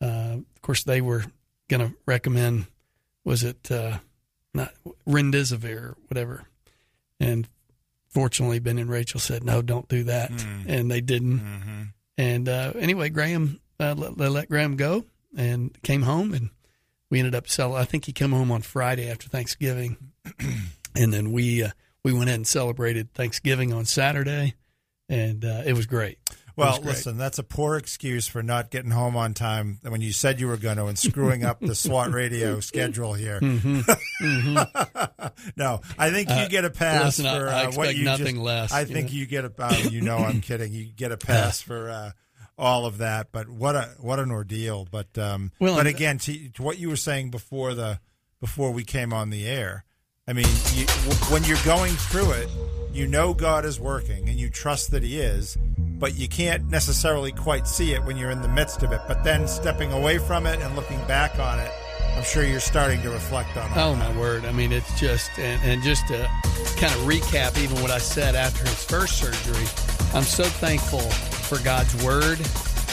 [0.00, 1.24] Uh, of course, they were
[1.68, 2.66] going to recommend
[3.24, 3.98] was it uh,
[4.54, 4.72] not
[5.04, 6.44] Rendezvous or whatever?
[7.20, 7.46] And
[8.08, 10.30] fortunately, Ben and Rachel said, no, don't do that.
[10.66, 11.92] And they didn't.
[12.16, 15.04] And uh, anyway, Graham, uh, let, they let Graham go
[15.36, 16.48] and came home and
[17.10, 17.76] we ended up selling.
[17.76, 19.96] I think he came home on Friday after Thanksgiving.
[20.94, 21.70] and then we, uh,
[22.12, 24.54] we went in and celebrated Thanksgiving on Saturday
[25.08, 26.18] and uh, it was great.
[26.28, 26.86] Was Well, great.
[26.86, 30.48] listen, that's a poor excuse for not getting home on time when you said you
[30.48, 33.38] were going to and screwing up the SWAT radio schedule here.
[35.56, 37.24] no, I think you get a pass Mm-hmm.
[37.24, 39.52] listen, for uh, what you nothing just, less, I think you get a.
[39.58, 40.72] Oh, you know, I'm kidding.
[40.72, 42.10] You get a pass for uh,
[42.56, 44.86] all of that, but what a what an ordeal.
[44.90, 48.00] But um, Well, but again, to, to what you were saying before the
[48.40, 49.84] before we came on the air.
[50.28, 50.84] I mean, you,
[51.30, 52.50] when you're going through it,
[52.92, 57.32] you know God is working and you trust that He is, but you can't necessarily
[57.32, 59.00] quite see it when you're in the midst of it.
[59.08, 61.70] But then stepping away from it and looking back on it,
[62.14, 63.76] I'm sure you're starting to reflect on it.
[63.78, 64.44] Oh my word!
[64.44, 66.28] I mean, it's just and, and just to
[66.76, 69.64] kind of recap even what I said after his first surgery.
[70.12, 72.38] I'm so thankful for God's word.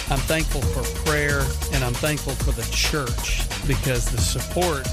[0.08, 1.42] I'm thankful for prayer,
[1.74, 4.88] and I'm thankful for the church because the support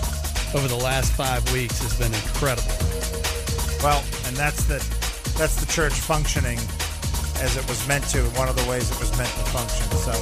[0.55, 2.69] over the last five weeks has been incredible.
[3.83, 4.79] Well, and that's the
[5.39, 6.59] that's the church functioning
[7.41, 8.23] as it was meant to.
[8.39, 9.89] One of the ways it was meant to function.
[9.97, 10.15] So,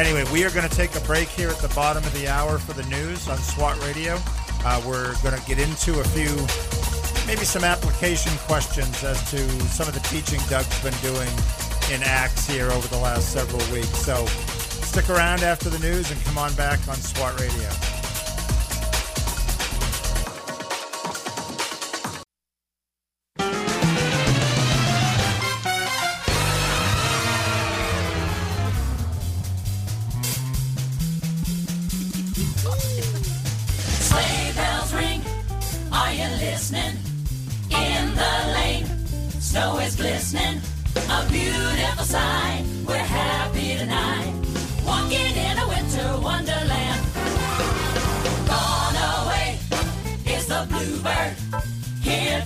[0.00, 2.58] anyway, we are going to take a break here at the bottom of the hour
[2.58, 4.18] for the news on SWAT Radio.
[4.64, 6.30] Uh, we're going to get into a few,
[7.26, 9.38] maybe some application questions as to
[9.68, 11.30] some of the teaching Doug's been doing
[11.92, 13.96] in Acts here over the last several weeks.
[14.04, 17.93] So, stick around after the news and come on back on SWAT Radio.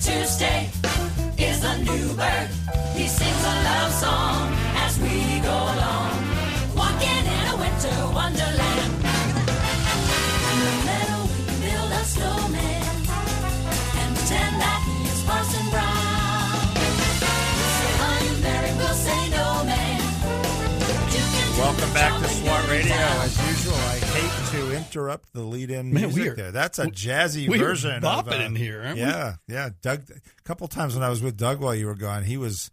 [0.01, 0.69] Stay
[1.37, 2.49] is the new bird.
[2.95, 4.53] He sings a love song
[4.85, 6.11] as we go along.
[6.75, 8.93] Walking in a winter wonderland.
[10.49, 12.83] In the meadow we can build a snowman
[13.99, 16.63] and pretend that he is Parson Brown.
[17.57, 20.01] We'll say, "Are you married?" We'll say, "No, man."
[21.57, 22.95] Welcome back to SWAT Radio.
[24.95, 26.51] Interrupt the lead-in Man, music are- there.
[26.51, 29.01] That's a jazzy we version of bopping uh, in here, aren't we?
[29.01, 29.69] yeah, yeah.
[29.81, 32.71] Doug, a couple times when I was with Doug while you were gone, he was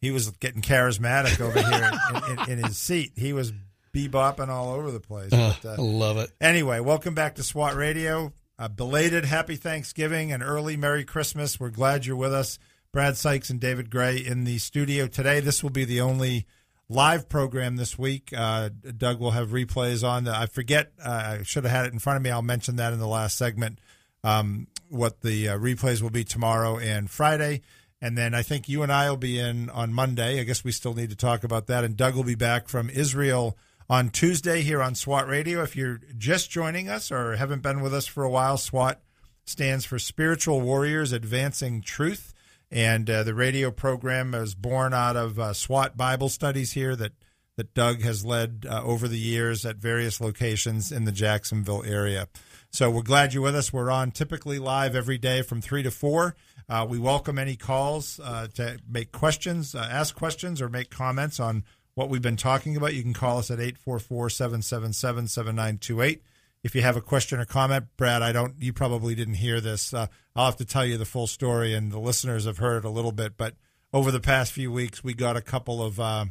[0.00, 3.12] he was getting charismatic over here in, in, in his seat.
[3.16, 3.52] He was
[3.94, 5.32] bebopping all over the place.
[5.32, 6.30] Uh, But, I love it.
[6.40, 8.32] Anyway, welcome back to SWAT Radio.
[8.58, 11.58] A belated happy Thanksgiving and early Merry Christmas.
[11.58, 12.58] We're glad you're with us.
[12.92, 15.40] Brad Sykes and David Gray in the studio today.
[15.40, 16.46] This will be the only
[16.88, 18.32] live program this week.
[18.36, 20.28] Uh, Doug will have replays on.
[20.28, 22.30] I forget, uh, I should have had it in front of me.
[22.30, 23.78] I'll mention that in the last segment.
[24.22, 27.62] Um, what the uh, replays will be tomorrow and Friday.
[28.00, 30.38] And then I think you and I will be in on Monday.
[30.38, 31.84] I guess we still need to talk about that.
[31.84, 33.56] And Doug will be back from Israel
[33.88, 35.62] on Tuesday here on SWAT Radio.
[35.62, 39.00] If you're just joining us or haven't been with us for a while, SWAT
[39.46, 42.33] stands for Spiritual Warriors Advancing Truth.
[42.74, 47.12] And uh, the radio program is born out of uh, SWAT Bible studies here that,
[47.54, 52.26] that Doug has led uh, over the years at various locations in the Jacksonville area.
[52.72, 53.72] So we're glad you're with us.
[53.72, 56.34] We're on typically live every day from 3 to 4.
[56.68, 61.38] Uh, we welcome any calls uh, to make questions, uh, ask questions, or make comments
[61.38, 61.62] on
[61.94, 62.92] what we've been talking about.
[62.92, 66.22] You can call us at 844 777 7928.
[66.64, 69.94] If you have a question or comment, Brad, I don't, you probably didn't hear this.
[69.94, 72.84] Uh, I'll have to tell you the full story, and the listeners have heard it
[72.86, 73.36] a little bit.
[73.36, 73.54] But
[73.92, 76.24] over the past few weeks, we got a couple of, uh,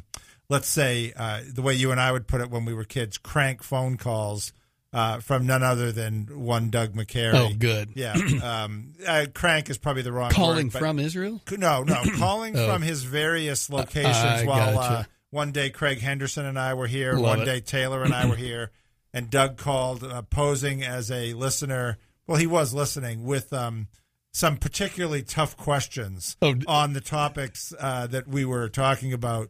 [0.48, 3.16] let's say, uh, the way you and I would put it when we were kids,
[3.16, 4.52] crank phone calls
[4.92, 7.34] uh, from none other than one Doug McCary.
[7.34, 7.90] Oh, good.
[7.94, 8.14] Yeah.
[8.44, 11.40] Um, uh, crank is probably the wrong Calling word, from Israel?
[11.56, 12.66] no, no, calling Oh.
[12.68, 14.16] from his various locations.
[14.16, 14.94] I while gotcha.
[14.94, 17.44] uh, one day Craig Henderson and I were here, Love one it.
[17.46, 18.70] day Taylor and I were here,
[19.14, 21.96] and Doug called, uh, posing as a listener.
[22.26, 23.88] Well, he was listening with um,
[24.32, 29.48] some particularly tough questions Oh, on the topics uh, that we were talking about.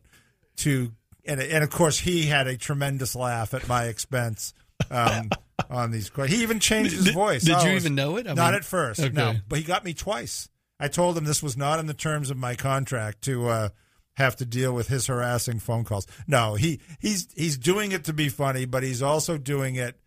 [0.59, 0.92] To
[1.24, 4.55] and and of course he had a tremendous laugh at my expense.
[4.90, 5.31] Um,
[5.70, 7.42] on these questions, he even changed his Did- voice.
[7.42, 8.27] did Oh, you was- even know it?
[8.29, 9.35] I not mean- at first, no.
[9.48, 10.48] But he got me twice.
[10.79, 13.68] I told him this was not in the terms of my contract to uh,
[14.16, 16.07] have to deal with his harassing phone calls.
[16.27, 19.98] No, he he's he's doing it to be funny, but he's also doing it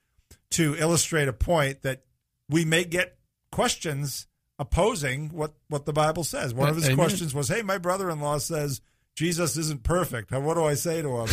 [0.52, 2.04] to illustrate a point that
[2.50, 3.17] we may get
[3.52, 4.28] questions
[4.60, 6.54] opposing what what the Bible says.
[6.54, 6.98] One of his Amen.
[6.98, 8.82] questions was, "Hey, my brother-in-law says
[9.15, 10.32] Jesus isn't perfect.
[10.32, 11.30] What do I say to him?"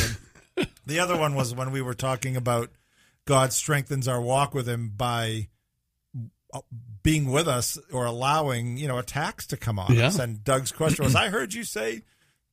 [0.57, 2.71] And the other one was when we were talking about
[3.25, 5.49] God strengthens our walk with Him by
[6.53, 6.61] uh,
[7.03, 10.09] being with us or allowing you know attacks to come on Yeah.
[10.09, 10.19] us.
[10.19, 12.03] And Doug's question was, "I heard you say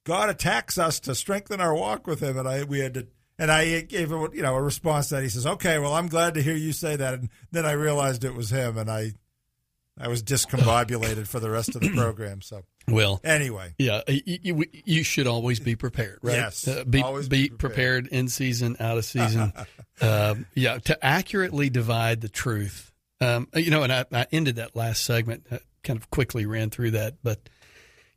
[0.04, 3.08] God attacks us to strengthen our walk with Him," and I we had to.
[3.40, 6.36] And I gave a you know a response that he says, "Okay, well, I'm glad
[6.36, 9.14] to hear you say that." And then I realized it was him, and I
[10.00, 12.42] I was discombobulated for the rest of the program.
[12.42, 16.34] So Well, anyway, yeah, you, you, should always be prepared, right?
[16.36, 18.06] Yes, Uh, be, always be be prepared.
[18.06, 18.08] prepared.
[18.08, 19.54] in season, out of season.
[20.02, 22.92] um, yeah, to accurately divide the truth.
[23.22, 26.72] Um, you know, and I, I ended that last segment, uh, kind of quickly ran
[26.72, 27.50] through that, but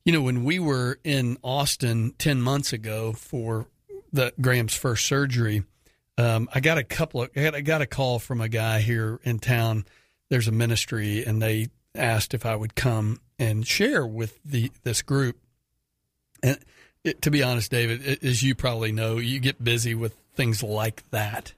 [0.05, 3.67] you know, when we were in Austin ten months ago for
[4.13, 5.65] the Graham's first surgery,
[6.19, 8.81] um, I got a couple of I got, I got a call from a guy
[8.81, 9.85] here in town.
[10.31, 15.03] There's a ministry, and they asked if I would come and share with the this
[15.03, 15.39] group.
[16.43, 16.59] And
[17.03, 20.63] it, to be honest, David, it, as you probably know, you get busy with things
[20.63, 21.55] like that,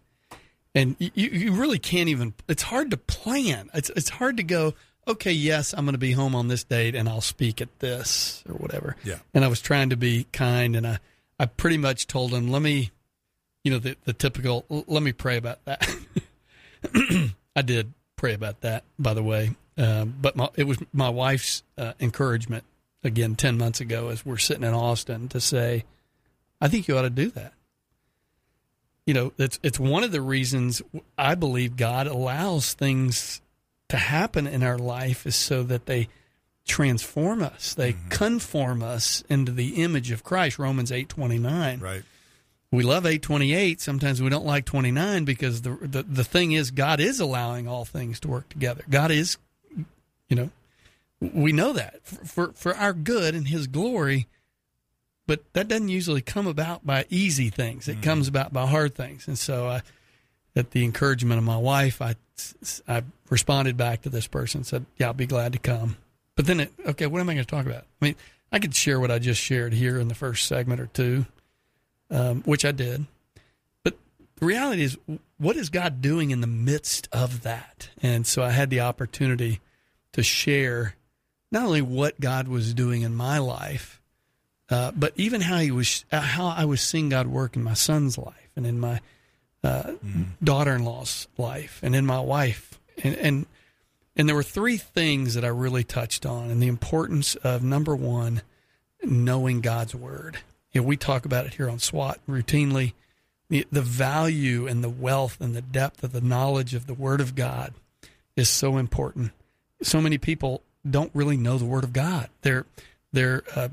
[0.75, 2.35] and you, you really can't even.
[2.49, 3.71] It's hard to plan.
[3.75, 4.75] It's it's hard to go.
[5.09, 8.43] Okay, yes, I'm going to be home on this date, and I'll speak at this
[8.49, 8.97] or whatever.
[9.05, 9.19] Yeah.
[9.35, 10.99] And I was trying to be kind, and I
[11.39, 12.91] I pretty much told him, let me,
[13.63, 14.65] you know, the the typical.
[14.69, 15.89] Let me pray about that.
[17.57, 19.55] I did pray about that, by the way.
[19.79, 22.65] Um, but my, it was my wife's uh, encouragement
[23.05, 25.85] again ten months ago, as we're sitting in Austin, to say,
[26.61, 27.53] "I think you ought to do that."
[29.07, 30.83] You know, it's it's one of the reasons
[31.17, 33.41] I believe God allows things
[33.89, 36.09] to happen in our life is so that they
[36.67, 38.09] transform us, they mm-hmm.
[38.09, 40.59] conform us into the image of Christ.
[40.59, 42.03] Romans eight twenty nine right?
[42.73, 46.99] we love 828 sometimes we don't like 29 because the, the the thing is god
[46.99, 48.83] is allowing all things to work together.
[48.91, 49.39] God is
[50.29, 50.51] you know
[51.21, 54.27] we know that for for, for our good and his glory
[55.27, 57.89] but that doesn't usually come about by easy things.
[57.89, 58.03] It mm-hmm.
[58.03, 59.27] comes about by hard things.
[59.27, 59.83] And so I,
[60.57, 62.17] at the encouragement of my wife i
[62.89, 65.97] i responded back to this person and said yeah i'll be glad to come
[66.35, 68.17] but then it, okay what am i going to talk about i mean
[68.51, 71.27] i could share what i just shared here in the first segment or two
[72.11, 73.07] um, which I did.
[73.83, 73.97] But
[74.37, 74.99] the reality is,
[75.39, 77.91] what is God doing in the midst of that?
[78.03, 79.61] And so I had the opportunity
[80.13, 80.95] to share
[81.51, 84.01] not only what God was doing in my life,
[84.69, 88.19] uh, but even how he was, how I was seeing God work in my son's
[88.19, 89.01] life and in my
[89.67, 89.93] uh,
[90.43, 93.47] daughter-in-law's life and in my wife, and and
[94.17, 97.95] and there were three things that I really touched on, and the importance of number
[97.95, 98.43] one,
[99.03, 100.39] knowing God's word.
[100.73, 102.95] You know, we talk about it here on SWAT routinely.
[103.49, 107.21] The, the value and the wealth and the depth of the knowledge of the Word
[107.21, 107.75] of God
[108.37, 109.31] is so important.
[109.83, 112.29] So many people don't really know the Word of God.
[112.43, 112.67] They're
[113.13, 113.69] they're uh,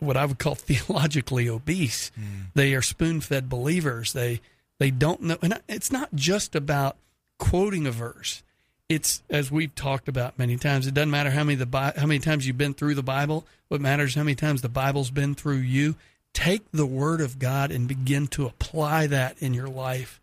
[0.00, 2.10] what I would call theologically obese.
[2.54, 4.12] They are spoon-fed believers.
[4.12, 4.40] They
[4.84, 6.98] they don't know, and it's not just about
[7.38, 8.42] quoting a verse.
[8.86, 10.86] It's as we've talked about many times.
[10.86, 13.46] It doesn't matter how many the how many times you've been through the Bible.
[13.68, 15.96] What matters is how many times the Bible's been through you.
[16.34, 20.20] Take the Word of God and begin to apply that in your life.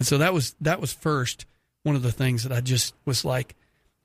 [0.00, 1.46] And so that was that was first
[1.84, 3.54] one of the things that I just was like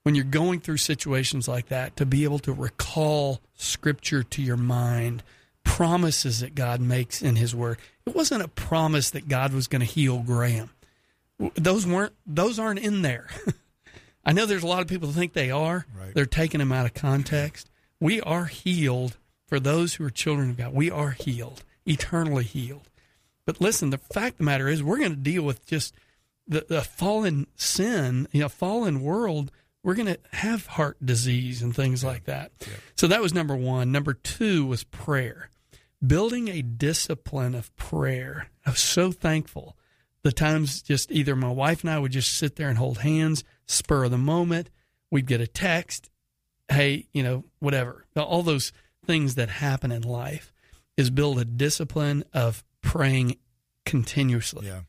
[0.04, 4.56] when you're going through situations like that to be able to recall scripture to your
[4.56, 5.24] mind,
[5.64, 7.78] promises that God makes in his word.
[8.06, 10.70] It wasn't a promise that God was going to heal Graham.
[11.54, 13.28] Those weren't those aren't in there.
[14.24, 15.86] I know there's a lot of people who think they are.
[15.98, 16.14] Right.
[16.14, 17.70] They're taking them out of context.
[17.98, 20.74] We are healed for those who are children of God.
[20.74, 22.90] We are healed, eternally healed.
[23.46, 25.94] But listen, the fact of the matter is, we're going to deal with just
[26.46, 29.50] the, the fallen sin, you know, fallen world.
[29.82, 32.52] We're going to have heart disease and things like that.
[32.96, 33.90] So that was number one.
[33.90, 35.48] Number two was prayer,
[36.06, 38.48] building a discipline of prayer.
[38.66, 39.76] I was so thankful.
[40.22, 43.42] The times just either my wife and I would just sit there and hold hands,
[43.66, 44.68] spur of the moment.
[45.10, 46.10] We'd get a text,
[46.70, 48.04] hey, you know, whatever.
[48.16, 48.72] All those
[49.06, 50.52] things that happen in life
[50.98, 53.36] is build a discipline of praying
[53.86, 54.82] continuously Yeah.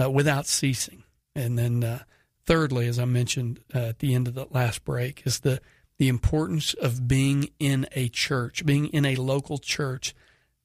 [0.00, 1.02] uh, without ceasing.
[1.34, 2.04] And then, uh,
[2.50, 5.60] thirdly, as I mentioned uh, at the end of the last break, is the
[5.98, 10.16] the importance of being in a church, being in a local church,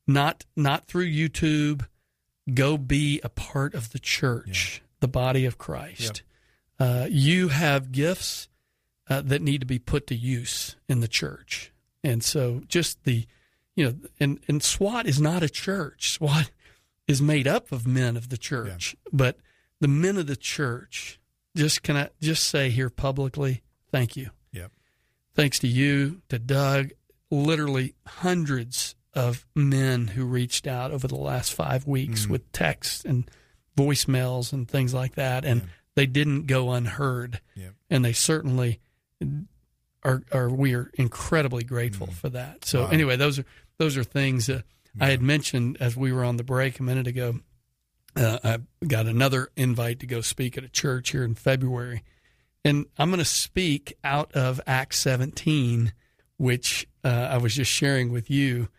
[0.08, 1.86] not not through YouTube.
[2.52, 6.24] Go be a part of the church, the body of Christ.
[6.80, 8.50] Uh, you have gifts
[9.08, 11.72] uh, that need to be put to use in the church,
[12.04, 13.28] and so just the
[13.76, 16.14] you know, and and SWAT is not a church.
[16.14, 16.50] SWAT
[17.08, 19.38] is made up of men of the church, but
[19.80, 21.20] the men of the church
[21.56, 24.30] just can I just say here publicly, thank you.
[24.52, 24.72] Yep.
[25.34, 26.92] Thanks to you, to Doug,
[27.32, 32.32] literally hundreds of men who reached out over the last five weeks mm.
[32.32, 33.30] with texts and
[33.78, 35.64] voicemails and things like that, and
[35.96, 37.42] they didn't go unheard.
[37.56, 37.74] Yep.
[37.90, 38.80] And they certainly
[40.04, 40.24] are.
[40.32, 42.14] Are we are incredibly grateful mm.
[42.14, 42.66] for that.
[42.66, 43.46] So anyway, those are
[43.78, 44.64] those are things that
[45.00, 47.40] I had mentioned as we were on the break a minute ago.
[48.16, 52.04] Uh, I got another invite to go speak at a church here in February,
[52.64, 55.94] and I'm going to speak out of Acts 17,
[56.38, 58.70] which uh, I was just sharing with you.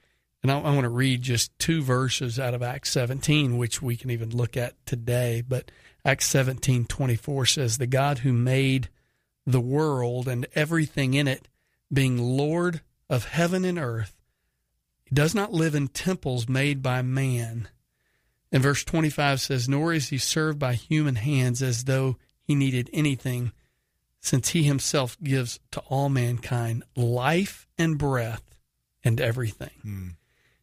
[0.43, 3.97] And I, I want to read just two verses out of Acts 17, which we
[3.97, 5.43] can even look at today.
[5.47, 5.71] But
[6.05, 8.89] Acts 17, 24 says, The God who made
[9.47, 11.49] the world and everything in it,
[11.93, 14.17] being Lord of heaven and earth,
[15.13, 17.69] does not live in temples made by man.
[18.53, 22.89] And verse 25 says, Nor is he served by human hands as though he needed
[22.93, 23.53] anything,
[24.21, 28.59] since he himself gives to all mankind life and breath
[29.05, 29.71] and everything.
[29.83, 30.09] Hmm.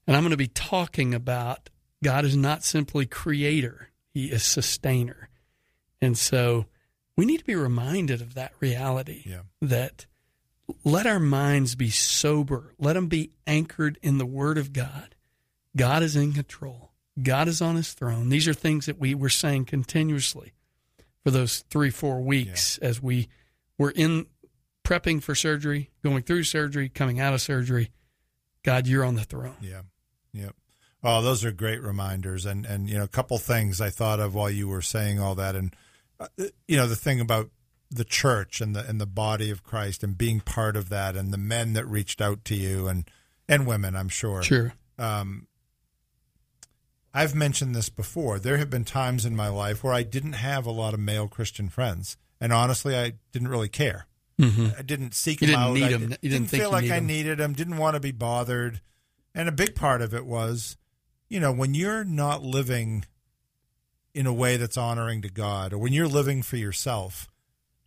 [0.08, 1.70] And I'm going to be talking about
[2.04, 5.30] God is not simply creator, he is sustainer.
[6.02, 6.66] And so
[7.16, 9.42] we need to be reminded of that reality Yeah.
[9.62, 10.06] that
[10.84, 15.16] let our minds be sober, let them be anchored in the Word of God.
[15.76, 16.92] God is in control,
[17.22, 18.30] God is on his throne.
[18.30, 20.54] These are things that we were saying continuously
[21.24, 23.30] for those three, four weeks as we
[23.78, 24.26] were in
[24.84, 27.92] prepping for surgery, going through surgery, coming out of surgery.
[28.64, 29.56] God, you're on the throne.
[29.62, 29.82] Yeah.
[30.34, 30.56] Yep.
[31.04, 32.46] Oh, those are great reminders.
[32.46, 35.36] And, and, you know, a couple things I thought of while you were saying all
[35.36, 35.56] that.
[35.56, 35.76] And,
[36.20, 36.28] uh,
[36.68, 37.50] you know, the thing about
[37.92, 41.32] the church and the, and the body of Christ and being part of that and
[41.32, 43.08] the men that reached out to you and,
[43.48, 44.42] and women, I'm sure.
[44.44, 44.74] Sure.
[44.98, 45.48] Um,
[47.14, 48.40] I've mentioned this before.
[48.40, 51.28] There have been times in my life where I didn't have a lot of male
[51.28, 52.18] Christian friends.
[52.42, 54.08] And honestly, I didn't really care.
[54.40, 54.70] Mm-hmm.
[54.78, 55.74] I didn't seek You them didn't out.
[55.76, 56.00] need I 'em.
[56.10, 57.06] di- You didn't didn't think feel like I 'em.
[57.08, 57.54] needed them.
[57.54, 58.82] Didn't want to be bothered.
[59.36, 60.76] And a big part of it was,
[61.30, 63.06] you know, when you're not living
[64.16, 67.28] in a way that's honoring to God, or when you're living for yourself,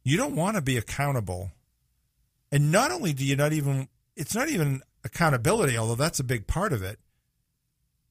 [0.02, 1.50] you don't want to be accountable.
[2.52, 6.46] And not only do you not even, it's not even accountability, although that's a big
[6.46, 6.98] part of it.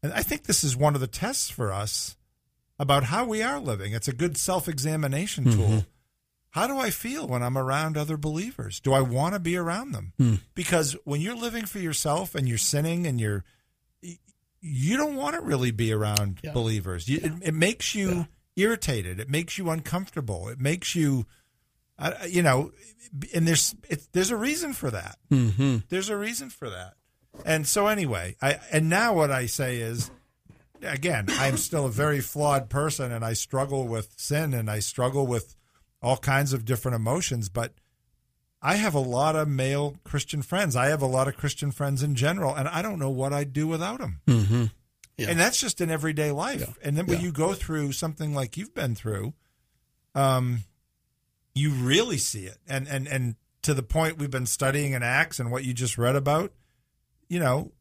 [0.06, 2.16] And I think this is one of the tests for us
[2.78, 3.94] about how we are living.
[3.94, 5.86] It's a good self examination tool.
[6.52, 8.80] How do I feel when I'm around other believers?
[8.80, 10.14] Do I want to be around them?
[10.54, 13.44] Because when you're living for yourself and you're sinning and you're,
[14.62, 16.54] you don't want to really be around Yeah.
[16.54, 17.08] believers.
[17.10, 19.20] You, it, it makes you irritated.
[19.20, 20.48] It makes you uncomfortable.
[20.50, 21.26] It makes you,
[22.00, 22.72] I- you know,
[23.34, 25.18] and there's it, there's a reason for that.
[25.32, 25.78] Mm-hmm.
[25.90, 26.94] There's a reason for that.
[27.44, 30.12] And so anyway, I and now what I say is
[30.82, 35.26] again, I'm still a very flawed person and I struggle with sin and I struggle
[35.28, 35.56] with
[36.02, 37.74] all kinds of different emotions, but
[38.62, 40.76] I have a lot of male Christian friends.
[40.76, 43.54] I have a lot of Christian friends in general, and I don't know what I'd
[43.54, 44.22] do without them.
[44.28, 44.66] Mm-hmm.
[45.18, 45.30] Yeah.
[45.30, 46.62] And that's just in everyday life.
[46.62, 46.74] Yeah.
[46.84, 47.26] And then when Yeah.
[47.26, 49.34] you go through something like you've been through,
[50.14, 50.64] um,
[51.54, 52.58] you really see it.
[52.68, 55.98] And and and to the point we've been studying in Acts and what you just
[55.98, 56.52] read about,
[57.28, 57.72] you know,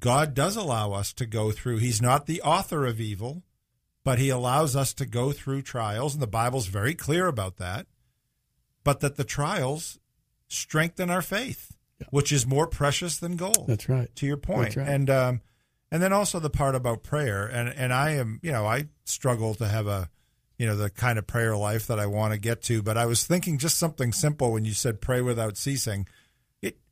[0.00, 1.78] God does allow us to go through.
[1.78, 3.42] He's not the author of evil,
[4.04, 7.86] but he allows us to go through trials, and the Bible's very clear about that.
[8.84, 9.98] But that the trials
[10.48, 11.76] strengthen our faith,
[12.10, 14.14] which is more precious than gold That's right.
[14.16, 14.74] to your point.
[14.74, 14.88] That's right.
[14.88, 15.40] And um,
[15.90, 17.46] and then also the part about prayer.
[17.46, 20.08] And and I am, you know, I struggle to have a,
[20.56, 22.82] you know, the kind of prayer life that I want to get to.
[22.82, 26.06] But I was thinking just something simple when you said pray without ceasing.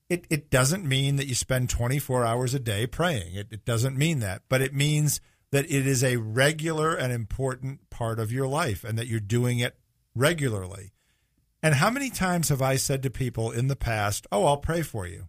[0.08, 3.34] It it doesn't mean that you spend 24 hours a day praying.
[3.34, 4.42] It it doesn't mean that.
[4.48, 8.98] But it means that it is a regular and important part of your life, and
[8.98, 9.78] that you're doing it
[10.14, 10.92] regularly.
[11.62, 14.82] And how many times have I said to people in the past, "Oh, I'll pray
[14.82, 15.28] for you,"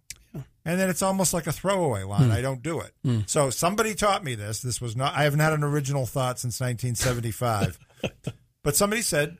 [0.68, 2.26] and then it's almost like a throwaway line.
[2.26, 2.32] Hmm.
[2.32, 2.92] I don't do it.
[3.02, 3.20] Hmm.
[3.26, 4.60] So somebody taught me this.
[4.60, 5.16] This was not.
[5.16, 7.78] I haven't had an original thought since 1975.
[8.62, 9.38] but somebody said,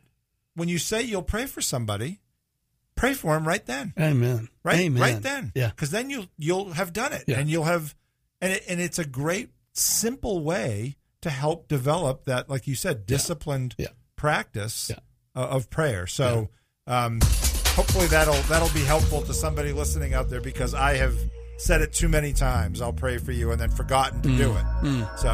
[0.54, 2.20] when you say you'll pray for somebody,
[2.98, 4.48] pray for him right then, Amen.
[4.64, 5.00] right, Amen.
[5.02, 5.52] right then.
[5.54, 5.70] Yeah.
[5.70, 7.38] because then you'll you'll have done it, Yeah.
[7.38, 7.94] and you'll have,
[8.40, 13.06] and it, and it's a great simple way to help develop that, like you said,
[13.06, 13.88] disciplined Yeah.
[14.16, 14.98] practice Yeah.
[15.34, 16.06] uh, of prayer.
[16.06, 16.50] So.
[16.86, 17.20] Um,
[17.76, 21.14] hopefully that'll that'll be helpful to somebody listening out there because I have
[21.58, 22.80] said it too many times.
[22.80, 24.48] I'll pray for you and then forgotten to do
[24.82, 25.02] Mm.
[25.14, 25.18] it.
[25.18, 25.28] So,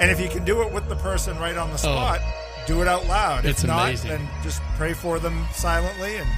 [0.00, 2.20] and if you can do it with the person right on the spot,
[2.66, 3.44] do it out loud.
[3.44, 3.48] Oh.
[3.50, 4.10] It's if not, amazing.
[4.10, 6.16] then just pray for them silently.
[6.16, 6.28] And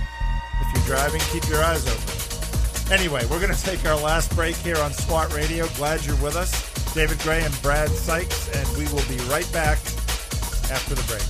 [0.63, 2.93] if you're driving, keep your eyes open.
[2.93, 5.67] Anyway, we're going to take our last break here on SWAT Radio.
[5.77, 6.53] Glad you're with us,
[6.95, 9.79] David Gray and Brad Sykes, and we will be right back
[10.71, 11.23] after the break.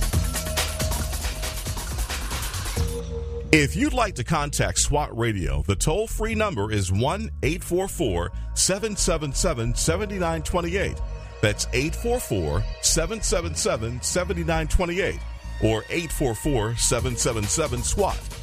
[3.53, 9.75] If you'd like to contact SWAT Radio, the toll free number is 1 844 777
[9.75, 10.99] 7928.
[11.41, 15.19] That's 844 777 7928
[15.61, 18.42] or 844 777 SWAT.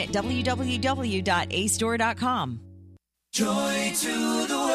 [0.00, 2.60] at www.acedoor.com.
[3.32, 4.71] Joy to the world.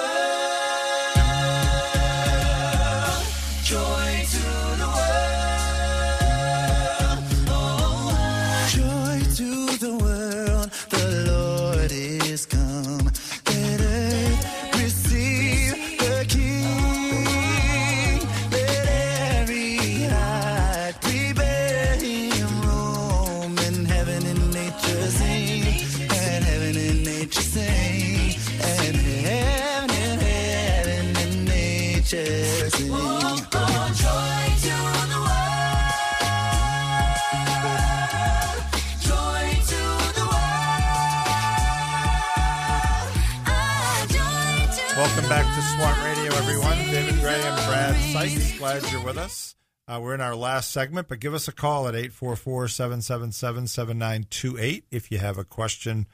[47.07, 48.57] David and Brad Sykes.
[48.57, 49.55] Glad you're with us.
[49.87, 54.83] Uh, we're in our last segment, but give us a call at 844 777 7928
[54.91, 56.05] if you have a question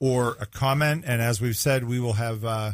[0.00, 1.04] or a comment.
[1.06, 2.72] And as we've said, we will have uh,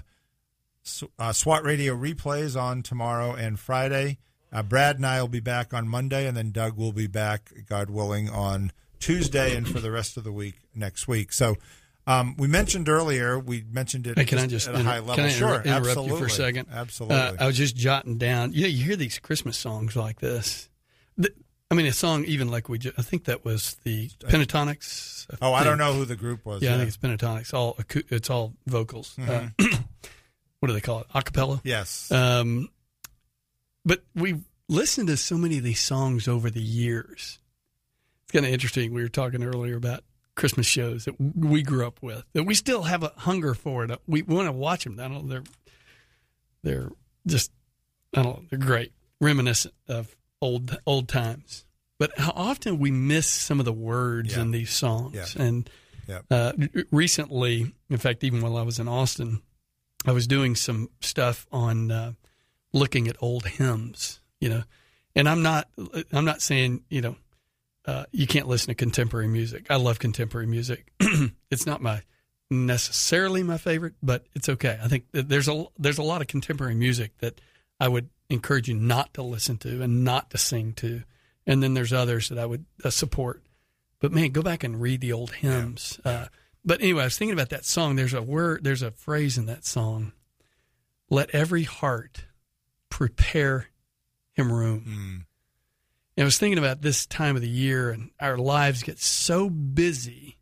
[1.19, 4.17] uh, SWAT Radio replays on tomorrow and Friday.
[4.51, 7.53] Uh, Brad and I will be back on Monday, and then Doug will be back,
[7.69, 11.35] God willing, on Tuesday and for the rest of the week next week.
[11.35, 11.57] So
[12.09, 14.99] um, we mentioned earlier, we mentioned it Hey, can I just at a inter- high
[15.01, 15.15] level.
[15.17, 16.13] Can I sure, inter- interrupt absolutely.
[16.13, 16.69] you for a second?
[16.73, 17.17] Absolutely.
[17.17, 18.55] Uh, I was just jotting down.
[18.55, 20.71] You know, you hear these Christmas songs like this.
[21.19, 21.31] The,
[21.71, 22.79] I mean, a song even like we.
[22.79, 25.27] Ju- I think that was the Pentatonix.
[25.43, 26.63] oh, I don't know who the group was.
[26.63, 27.53] Yeah, I think it's Pentatonix.
[27.53, 29.15] All it's all vocals.
[29.19, 29.49] Uh,
[30.61, 31.09] what do they call it?
[31.15, 31.61] Acapella.
[31.63, 32.11] yes.
[32.11, 32.71] Um,
[33.85, 37.39] but we've listened to so many of these songs over the years.
[38.25, 38.95] It's kind of interesting.
[38.95, 40.05] We were talking earlier about
[40.39, 43.91] Christmas shows that we grew up with that we still have a hunger for it.
[44.07, 44.99] We want to watch them.
[44.99, 45.29] I don't know.
[45.29, 45.43] They're
[46.63, 46.91] they're
[47.27, 47.51] just
[48.15, 48.45] I don't know.
[48.49, 51.65] They're great, reminiscent of old old times.
[51.99, 54.43] But how often we miss some of the words Yeah.
[54.43, 55.15] in these songs.
[55.15, 55.43] Yeah.
[55.45, 55.69] And
[56.07, 56.21] Yeah.
[56.31, 56.53] uh,
[56.93, 59.43] recently, in fact, even while I was in Austin,
[60.07, 62.13] I was doing some stuff on uh,
[62.73, 64.63] looking at old hymns, you know,
[65.17, 65.69] and I'm not,
[66.13, 67.17] I'm not saying, you know,
[67.89, 69.67] uh, you can't listen to contemporary music.
[69.71, 70.93] I love contemporary music.
[71.51, 72.03] it's not my
[72.51, 74.79] necessarily my favorite, but it's okay.
[74.83, 77.41] I think there's a there's a lot of contemporary music that
[77.81, 81.03] I would encourage you not to listen to and not to sing to,
[81.47, 83.43] and then there's others that I would uh, support.
[84.01, 85.99] But man, go back and read the old hymns.
[86.05, 86.27] Uh,
[86.67, 87.97] but anyway, I was thinking about that song.
[87.97, 90.13] There's a word, there's a phrase in that song.
[91.09, 92.27] Let every heart
[92.91, 93.69] prepare
[94.35, 94.85] him room.
[94.87, 95.28] Mm.
[96.19, 99.49] And I was thinking about this time of the year, and our lives get so
[99.49, 100.37] busy,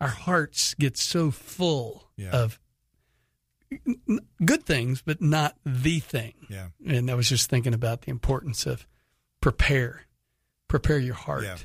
[0.00, 2.30] our hearts get so full Yeah.
[2.30, 2.58] of
[4.44, 6.34] good things, but not the thing.
[6.50, 6.70] Yeah.
[6.84, 8.88] And I was just thinking about the importance of
[9.40, 10.02] prepare,
[10.66, 11.58] prepare your heart, Yeah.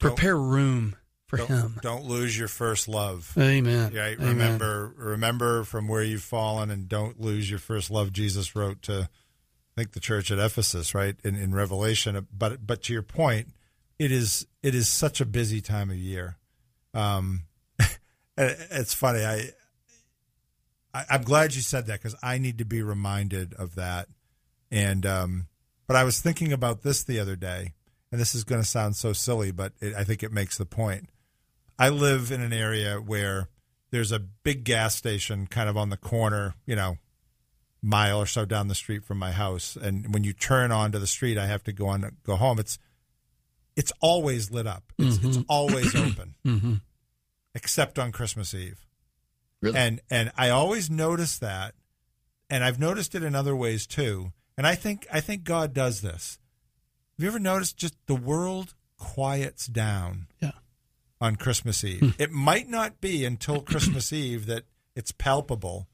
[0.00, 0.96] prepare room
[1.28, 1.78] for Don't, Him.
[1.82, 3.32] don't lose your first love.
[3.38, 3.94] Amen.
[3.94, 4.18] Right.
[4.18, 4.26] Amen.
[4.28, 8.12] Remember, remember from where you've fallen, and don't lose your first love.
[8.12, 9.08] Jesus wrote to,
[9.78, 12.26] think, the church at Ephesus, right in, in Revelation.
[12.36, 13.48] But but to your point,
[13.98, 16.36] it is it is such a busy time of year.
[16.94, 17.44] Um,
[18.36, 19.24] it's funny.
[19.24, 19.50] I,
[20.92, 24.08] I I'm glad you said that because I need to be reminded of that.
[24.70, 25.48] And um,
[25.86, 27.72] but I was thinking about this the other day,
[28.12, 30.66] and this is going to sound so silly, but it, I think it makes the
[30.66, 31.08] point.
[31.78, 33.48] I live in an area where
[33.90, 36.98] there's a big gas station kind of on the corner, you know,
[37.82, 39.76] mile or so down the street from my house.
[39.80, 42.58] And when you turn onto the street, I have to go on go home.
[42.58, 42.78] It's
[43.76, 44.92] it's always lit up.
[44.98, 46.74] It's, it's always open, Mm-hmm.
[47.54, 48.86] except on Christmas Eve.
[49.60, 49.76] Really?
[49.78, 51.74] And and I always notice that,
[52.50, 54.32] and I've noticed it in other ways too.
[54.56, 56.38] And I think I think God does this.
[57.16, 60.50] Have you ever noticed just the world quiets down Yeah.
[61.20, 62.14] on Christmas Eve.
[62.18, 64.64] It might not be until Christmas Eve that
[64.96, 65.86] it's palpable,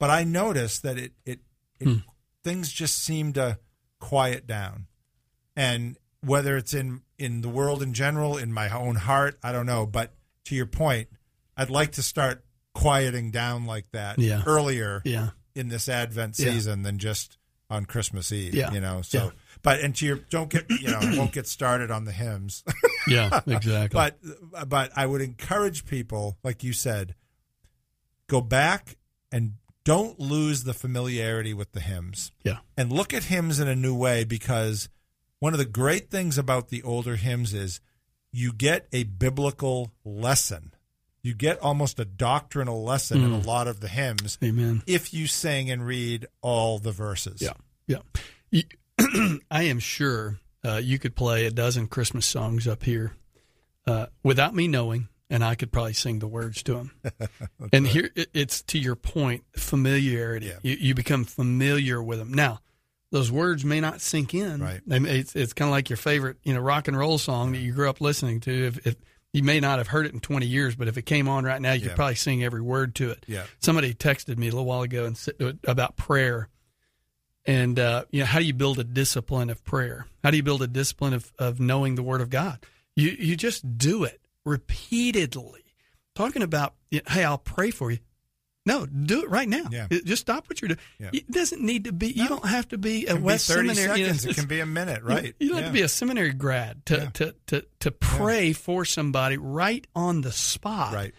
[0.00, 1.38] but I noticed that it it,
[1.78, 1.94] it hmm.
[2.42, 3.58] things just seem to
[4.00, 4.86] quiet down.
[5.54, 9.66] And whether it's in in the world in general, in my own heart, I don't
[9.66, 10.14] know, but
[10.46, 11.08] to your point,
[11.56, 12.42] I'd like to start
[12.74, 14.42] quieting down like that Yeah.
[14.46, 15.30] earlier Yeah.
[15.54, 16.52] in this Advent Yeah.
[16.52, 17.36] season than just
[17.68, 18.54] on Christmas Eve.
[18.54, 18.72] Yeah.
[18.72, 19.30] You know, so Yeah.
[19.62, 22.64] but and to your don't get you know, I won't get started on the hymns.
[23.06, 23.40] Yeah.
[23.46, 23.88] Exactly.
[23.94, 24.18] but
[24.68, 27.14] but I would encourage people, like you said,
[28.28, 28.96] go back
[29.32, 29.54] and
[29.90, 32.30] don't lose the familiarity with the hymns.
[32.44, 32.58] Yeah.
[32.76, 34.88] And look at hymns in a new way because
[35.40, 37.80] one of the great things about the older hymns is
[38.30, 40.74] you get a biblical lesson.
[41.22, 44.84] You get almost a doctrinal lesson in a lot of the hymns Amen.
[44.86, 47.42] if you sing and read all the verses.
[47.42, 47.54] Yeah,
[47.88, 48.62] yeah.
[49.50, 53.12] I am sure uh, you could play a dozen Christmas songs up here
[53.88, 56.90] uh, without me knowing, and I could probably sing the words to them.
[57.72, 60.46] and here, it, it's to your point, familiarity.
[60.46, 60.58] Yeah.
[60.62, 62.34] You, you become familiar with them.
[62.34, 62.60] Now,
[63.12, 64.60] those words may not sink in.
[64.60, 64.80] Right.
[64.86, 67.58] They it's it's kind of like your favorite, you know, rock and roll song that
[67.60, 68.66] you grew up listening to.
[68.66, 68.96] If, if
[69.32, 71.60] you may not have heard it in 20 years, but if it came on right
[71.62, 71.86] now, you Yeah.
[71.88, 73.24] could probably sing every word to it.
[73.28, 73.44] Yeah.
[73.60, 76.48] Somebody texted me a little while ago and said, about prayer,
[77.46, 80.06] and uh, you know, how do you build a discipline of prayer?
[80.22, 82.58] How do you build a discipline of, of knowing the Word of God?
[82.96, 85.64] You you just do it repeatedly.
[86.14, 87.98] Talking about, hey, I'll pray for you.
[88.66, 89.64] No, do it right now.
[89.70, 89.86] Yeah.
[90.04, 90.78] Just stop what you're doing.
[90.98, 91.10] Yeah.
[91.14, 92.08] It doesn't need to be.
[92.08, 94.00] You don't have to be a West be 30 Seminary.
[94.00, 94.36] you know, seconds.
[94.38, 95.34] it can be a minute, right?
[95.40, 95.64] You, don't Yeah.
[95.64, 100.20] have to be a seminary grad to to, to, to pray for somebody right on
[100.20, 100.92] the spot.
[100.92, 101.14] Right.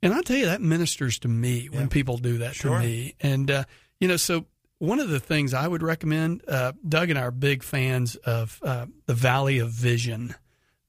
[0.00, 2.78] And I tell you, that ministers to me when people do that Sure.
[2.78, 3.14] to me.
[3.20, 3.64] And, uh,
[3.98, 4.46] you know, so
[4.78, 8.60] one of the things I would recommend, uh, Doug and I are big fans of
[8.62, 10.36] uh, The Valley of Vision.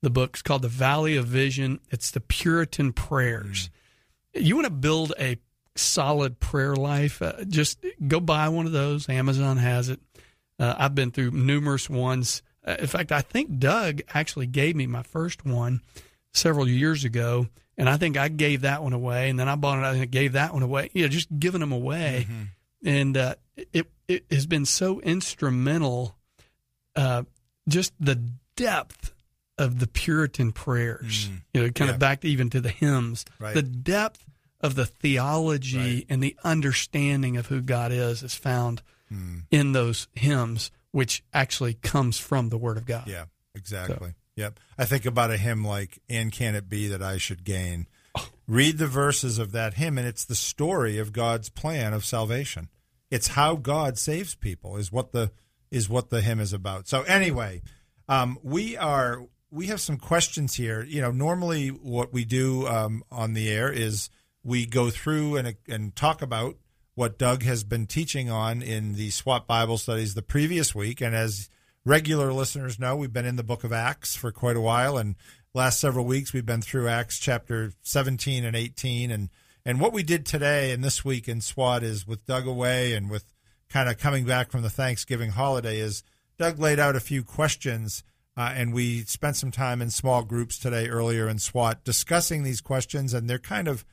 [0.02, 1.80] The book's called The Valley of Vision.
[1.89, 3.70] It's the Puritan prayers.
[4.34, 5.38] You want to build a
[5.76, 9.08] solid prayer life, uh, just go buy one of those.
[9.10, 10.00] Amazon has it.
[10.60, 12.41] Uh, I've been through numerous ones.
[12.66, 15.82] Uh, in fact, I think Doug actually gave me my first one
[16.34, 19.80] several years ago, and I think I gave that one away, and then I bought
[19.80, 20.89] it and I gave that one away.
[20.93, 22.28] You know, just giving them away,
[22.84, 23.36] and uh,
[23.72, 26.16] it it has been so instrumental.
[26.95, 27.24] Uh,
[27.70, 28.16] just the
[28.56, 29.14] depth
[29.58, 31.93] of the Puritan prayers, you know, kind Yeah.
[31.95, 33.53] of back even to the hymns, Right.
[33.53, 34.24] the depth
[34.62, 36.05] of the theology Right.
[36.10, 39.39] and the understanding of who God is is found Hmm.
[39.51, 43.08] in those hymns, which actually comes from the Word of God.
[43.08, 44.14] Yeah, exactly.
[44.36, 44.60] Yep.
[44.78, 47.88] I think about a hymn like "And Can It Be That I Should Gain."
[48.47, 52.70] Read the verses of that hymn, and it's the story of God's plan of salvation.
[53.10, 55.32] It's how God saves people is what the
[55.72, 56.88] is what the hymn is about.
[56.88, 57.62] So anyway,
[58.08, 60.84] um, we are we have some questions here.
[60.84, 64.10] You know, normally what we do um, on the air is
[64.43, 66.56] we go through and and talk about
[66.95, 71.16] what Doug has been teaching on in the SWAT Bible studies the previous week, and
[71.16, 71.50] as
[71.86, 75.16] regular listeners know, we've been in the book of Acts for quite a while, and
[75.54, 79.30] last several weeks we've been through Acts chapter 17 and 18, and
[79.66, 83.10] and what we did today and this week in SWAT is with Doug away and
[83.10, 83.26] with
[83.70, 86.04] kind of coming back from the Thanksgiving holiday is
[86.38, 88.04] Doug laid out a few questions.
[88.38, 92.61] Uh, and we spent some time in small groups today earlier in SWAT discussing these
[92.61, 93.83] questions, and they're kind of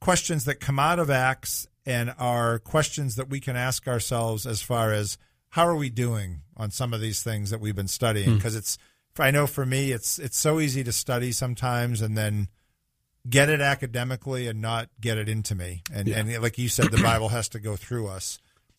[0.00, 4.62] questions that come out of Acts and are questions that we can ask ourselves as
[4.62, 5.18] far as
[5.50, 8.36] how are we doing on some of these things that we've been studying?
[8.36, 8.78] Because it's
[9.18, 12.48] I know for me it's it's so easy to study sometimes and then
[13.28, 15.82] get it academically and not get it into me.
[15.92, 18.38] And and like you said the Bible has to go through us.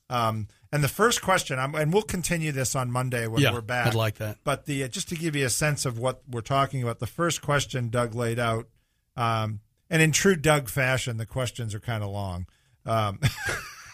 [0.10, 3.62] Um, and the first question I'm, and we'll continue this on Monday when Yeah, we're
[3.62, 4.38] back I'd like that.
[4.44, 7.08] but the uh, just to give you a sense of what we're talking about, the
[7.08, 8.68] first question Doug laid out,
[9.16, 12.48] um, and in true Doug fashion, the questions are kind of long.
[12.86, 13.20] Um,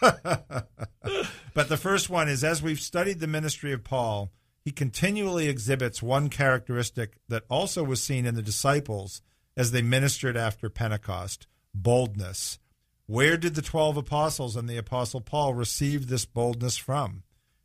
[0.00, 4.32] but the first one is: as we've studied the ministry of Paul,
[4.64, 9.22] he continually exhibits one characteristic that also was seen in the disciples
[9.56, 12.58] as they ministered after Pentecost: boldness.
[13.06, 17.22] Where did the twelve apostles and the apostle Paul receive this boldness from?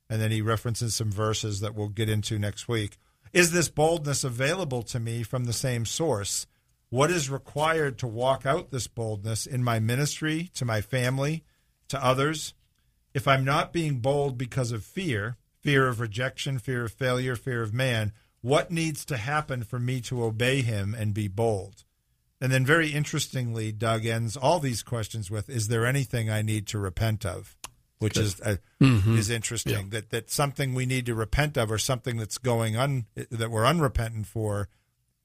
[0.09, 2.97] and then he references some verses that we'll get into next week.
[3.31, 6.47] Is this boldness available to me from the same source?
[6.89, 11.43] What is required to walk out this boldness in my ministry, to my family,
[11.89, 12.55] to others?
[13.13, 17.61] If I'm not being bold because of fear, fear of rejection, fear of failure, fear
[17.61, 18.11] of man,
[18.41, 21.83] what needs to happen for me to obey him and be bold?
[22.41, 26.67] And then, very interestingly, Doug ends all these questions with Is there anything I need
[26.67, 27.55] to repent of?
[27.99, 29.17] which is uh, Mhm.
[29.17, 29.89] is interesting.
[29.89, 33.65] That that something we need to repent of, or something that's going un that we're
[33.65, 34.69] unrepentant for,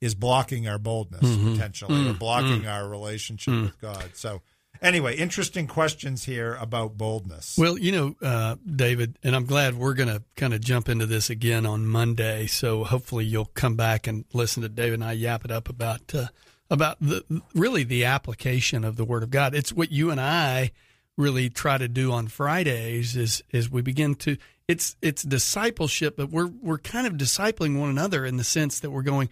[0.00, 1.52] is blocking our boldness Mhm.
[1.52, 2.68] potentially, or Mm, blocking mm.
[2.72, 3.62] our relationship Mm.
[3.62, 4.10] with God.
[4.14, 4.42] So,
[4.82, 7.56] anyway, interesting questions here about boldness.
[7.56, 11.06] Well, you know, uh, David, and I'm glad we're going to kind of jump into
[11.06, 12.48] this again on Monday.
[12.48, 16.12] So hopefully you'll come back and listen to David and I yap it up about
[16.12, 16.26] uh,
[16.74, 19.54] about the really the application of the Word of God.
[19.54, 20.72] It's what you and I
[21.16, 24.36] really try to do on Fridays is is we begin to
[24.68, 28.90] it's it's discipleship, but we're we're kind of discipling one another in the sense that
[28.90, 29.30] we're going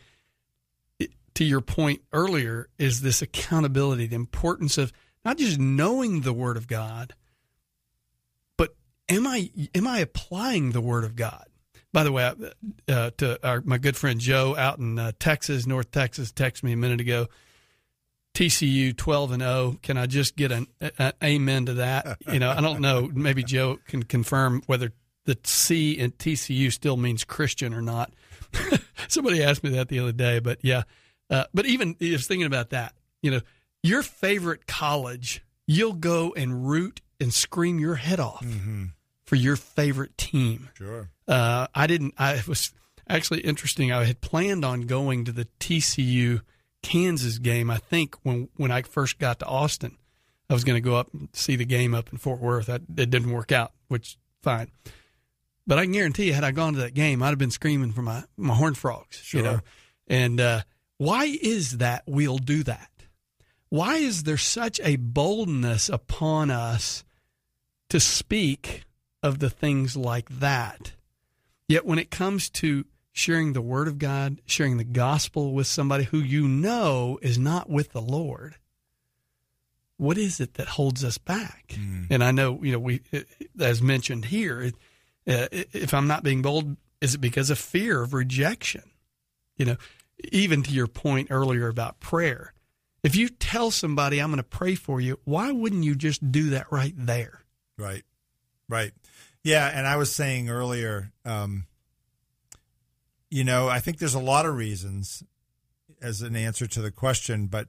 [1.34, 4.92] to your point earlier is this accountability, the importance of
[5.24, 7.14] not just knowing the Word of God,
[8.56, 8.74] but
[9.08, 11.46] am I am I applying the Word of God?
[11.92, 12.32] By the way,
[12.88, 16.72] uh, to our, my good friend Joe out in uh, Texas, North Texas, texted me
[16.72, 17.26] a minute ago.
[18.34, 19.76] TCU twelve and zero.
[19.82, 20.66] Can I just get an
[21.22, 22.18] amen to that?
[22.32, 23.10] You know, I don't know.
[23.12, 24.92] Maybe Joe can confirm whether
[25.26, 28.12] the C in TCU still means Christian or not.
[29.08, 30.84] Somebody asked me that the other day, but yeah.
[31.28, 32.94] Uh, but even was thinking about that.
[33.22, 33.40] You know,
[33.82, 38.44] your favorite college, you'll go and root and scream your head off
[39.24, 40.68] for your favorite team.
[40.74, 41.10] Sure.
[41.28, 42.14] Uh, I didn't.
[42.18, 42.72] I it was
[43.08, 43.92] actually interesting.
[43.92, 46.40] I had planned on going to the TCU
[46.82, 47.70] Kansas game.
[47.70, 49.98] I think when when I first got to Austin,
[50.50, 52.66] I was going to go up and see the game up in Fort Worth.
[52.66, 54.70] That it didn't work out, which fine.
[55.66, 57.92] But I can guarantee you, had I gone to that game, I'd have been screaming
[57.92, 59.18] for my my horn frogs.
[59.32, 59.42] You Sure.
[59.42, 59.60] know,
[60.08, 60.62] and uh,
[60.98, 62.02] why is that?
[62.06, 62.88] We'll do that.
[63.68, 67.04] Why is there such a boldness upon us
[67.90, 68.82] to speak
[69.22, 70.92] of the things like that?
[71.72, 76.04] Yet when it comes to sharing the word of God, sharing the gospel with somebody
[76.04, 78.56] who you know is not with the Lord,
[79.96, 81.72] what is it that holds us back?
[82.10, 83.00] And I know, you know, we,
[83.58, 84.70] as mentioned here,
[85.26, 88.82] uh, if I'm not being bold, is it because of fear of rejection?
[89.56, 89.76] You know,
[90.30, 92.52] even to your point earlier about prayer,
[93.02, 96.50] if you tell somebody I'm going to pray for you, why wouldn't you just do
[96.50, 97.40] that right there?
[97.78, 98.02] Right.
[98.68, 98.92] Right.
[99.42, 99.70] Yeah.
[99.72, 101.66] And I was saying earlier, um,
[103.30, 105.22] you know, I think there's a lot of reasons
[106.00, 107.68] as an answer to the question, but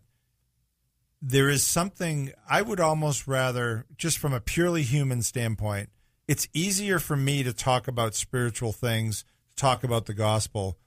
[1.21, 5.89] there is something I would almost rather, just from a purely human standpoint,
[6.27, 9.23] it's easier for me to talk about spiritual things,
[9.55, 10.77] talk about the gospel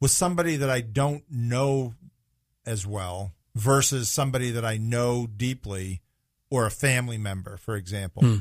[0.00, 1.94] with somebody that I don't know
[2.66, 6.02] as well versus somebody that I know deeply
[6.50, 8.22] or a family member, for example.
[8.22, 8.36] Hmm.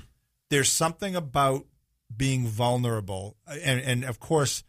[0.55, 1.65] There's something about
[2.15, 3.35] being vulnerable.
[3.45, 4.63] And, and of course,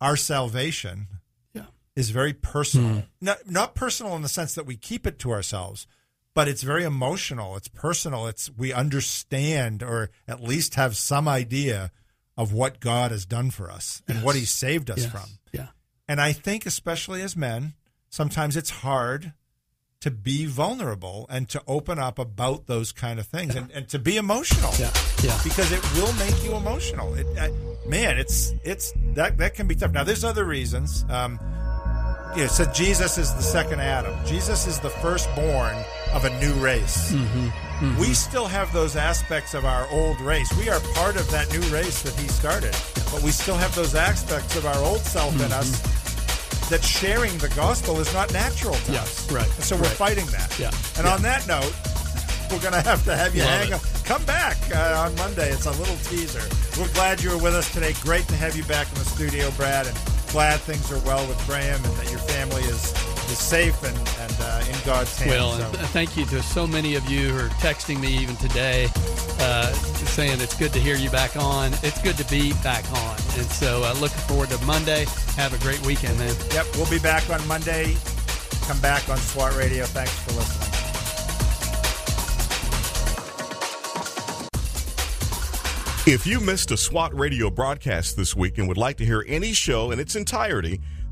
[0.00, 1.06] our salvation
[1.52, 1.66] Yeah.
[1.94, 2.88] is very personal.
[2.94, 3.00] Hmm.
[3.20, 5.86] Not, not personal in the sense that we keep it to ourselves,
[6.34, 7.56] but it's very emotional.
[7.56, 8.26] It's personal.
[8.26, 11.92] It's we understand or at least have some idea
[12.36, 15.12] of what God has done for us and what He saved us Yes.
[15.12, 15.28] from.
[15.52, 15.68] Yeah.
[16.08, 17.74] And I think, especially as men,
[18.10, 19.32] sometimes it's hard
[20.04, 23.98] to be vulnerable and to open up about those kind of things and, and to
[23.98, 24.70] be emotional.
[24.78, 24.92] Yeah.
[25.22, 25.40] Yeah.
[25.42, 27.14] Because it will make you emotional.
[27.14, 27.48] It, uh,
[27.88, 29.92] man, it's it's that that can be tough.
[29.92, 31.06] Now, there's other reasons.
[31.08, 31.40] Um,
[32.36, 34.14] yeah, said Jesus is the second Adam.
[34.26, 35.74] Jesus is the firstborn
[36.12, 37.10] of a new race.
[37.10, 37.98] Mm-hmm.
[37.98, 40.52] We still have those aspects of our old race.
[40.58, 42.76] We are part of that new race that he started,
[43.10, 46.03] but we still have those aspects of our old self in us
[46.70, 48.94] that sharing the gospel is not natural to Mm-hmm.
[49.02, 49.30] Us.
[49.32, 49.90] right, And so we're right.
[49.96, 50.56] fighting that.
[50.58, 51.14] Yeah, And yeah.
[51.14, 51.72] on that note,
[52.50, 53.74] we're going to have to have you Love hang it.
[53.74, 53.80] on.
[54.04, 55.50] Come back uh, on Monday.
[55.50, 56.42] It's a little teaser.
[56.80, 57.94] We're glad you were with us today.
[58.02, 59.96] Great to have you back in the studio, Brad, and
[60.28, 62.92] glad things are well with Graham and that your family is
[63.30, 65.30] is safe and, and uh, in God's hands.
[65.30, 68.16] Well, So- and th- thank you to so many of you who are texting me
[68.18, 68.88] even today,
[69.40, 71.72] uh, saying it's good to hear you back on.
[71.82, 73.16] It's good to be back on.
[73.36, 75.06] And so uh, looking forward to Monday.
[75.36, 76.34] Have a great weekend, man.
[76.52, 77.96] Yep, we'll be back on Monday.
[78.66, 79.84] Come back on SWAT Radio.
[79.84, 80.70] Thanks for listening.
[86.06, 89.54] If you missed a SWAT radio broadcast this week and would like to hear any
[89.54, 90.80] show in its entirety,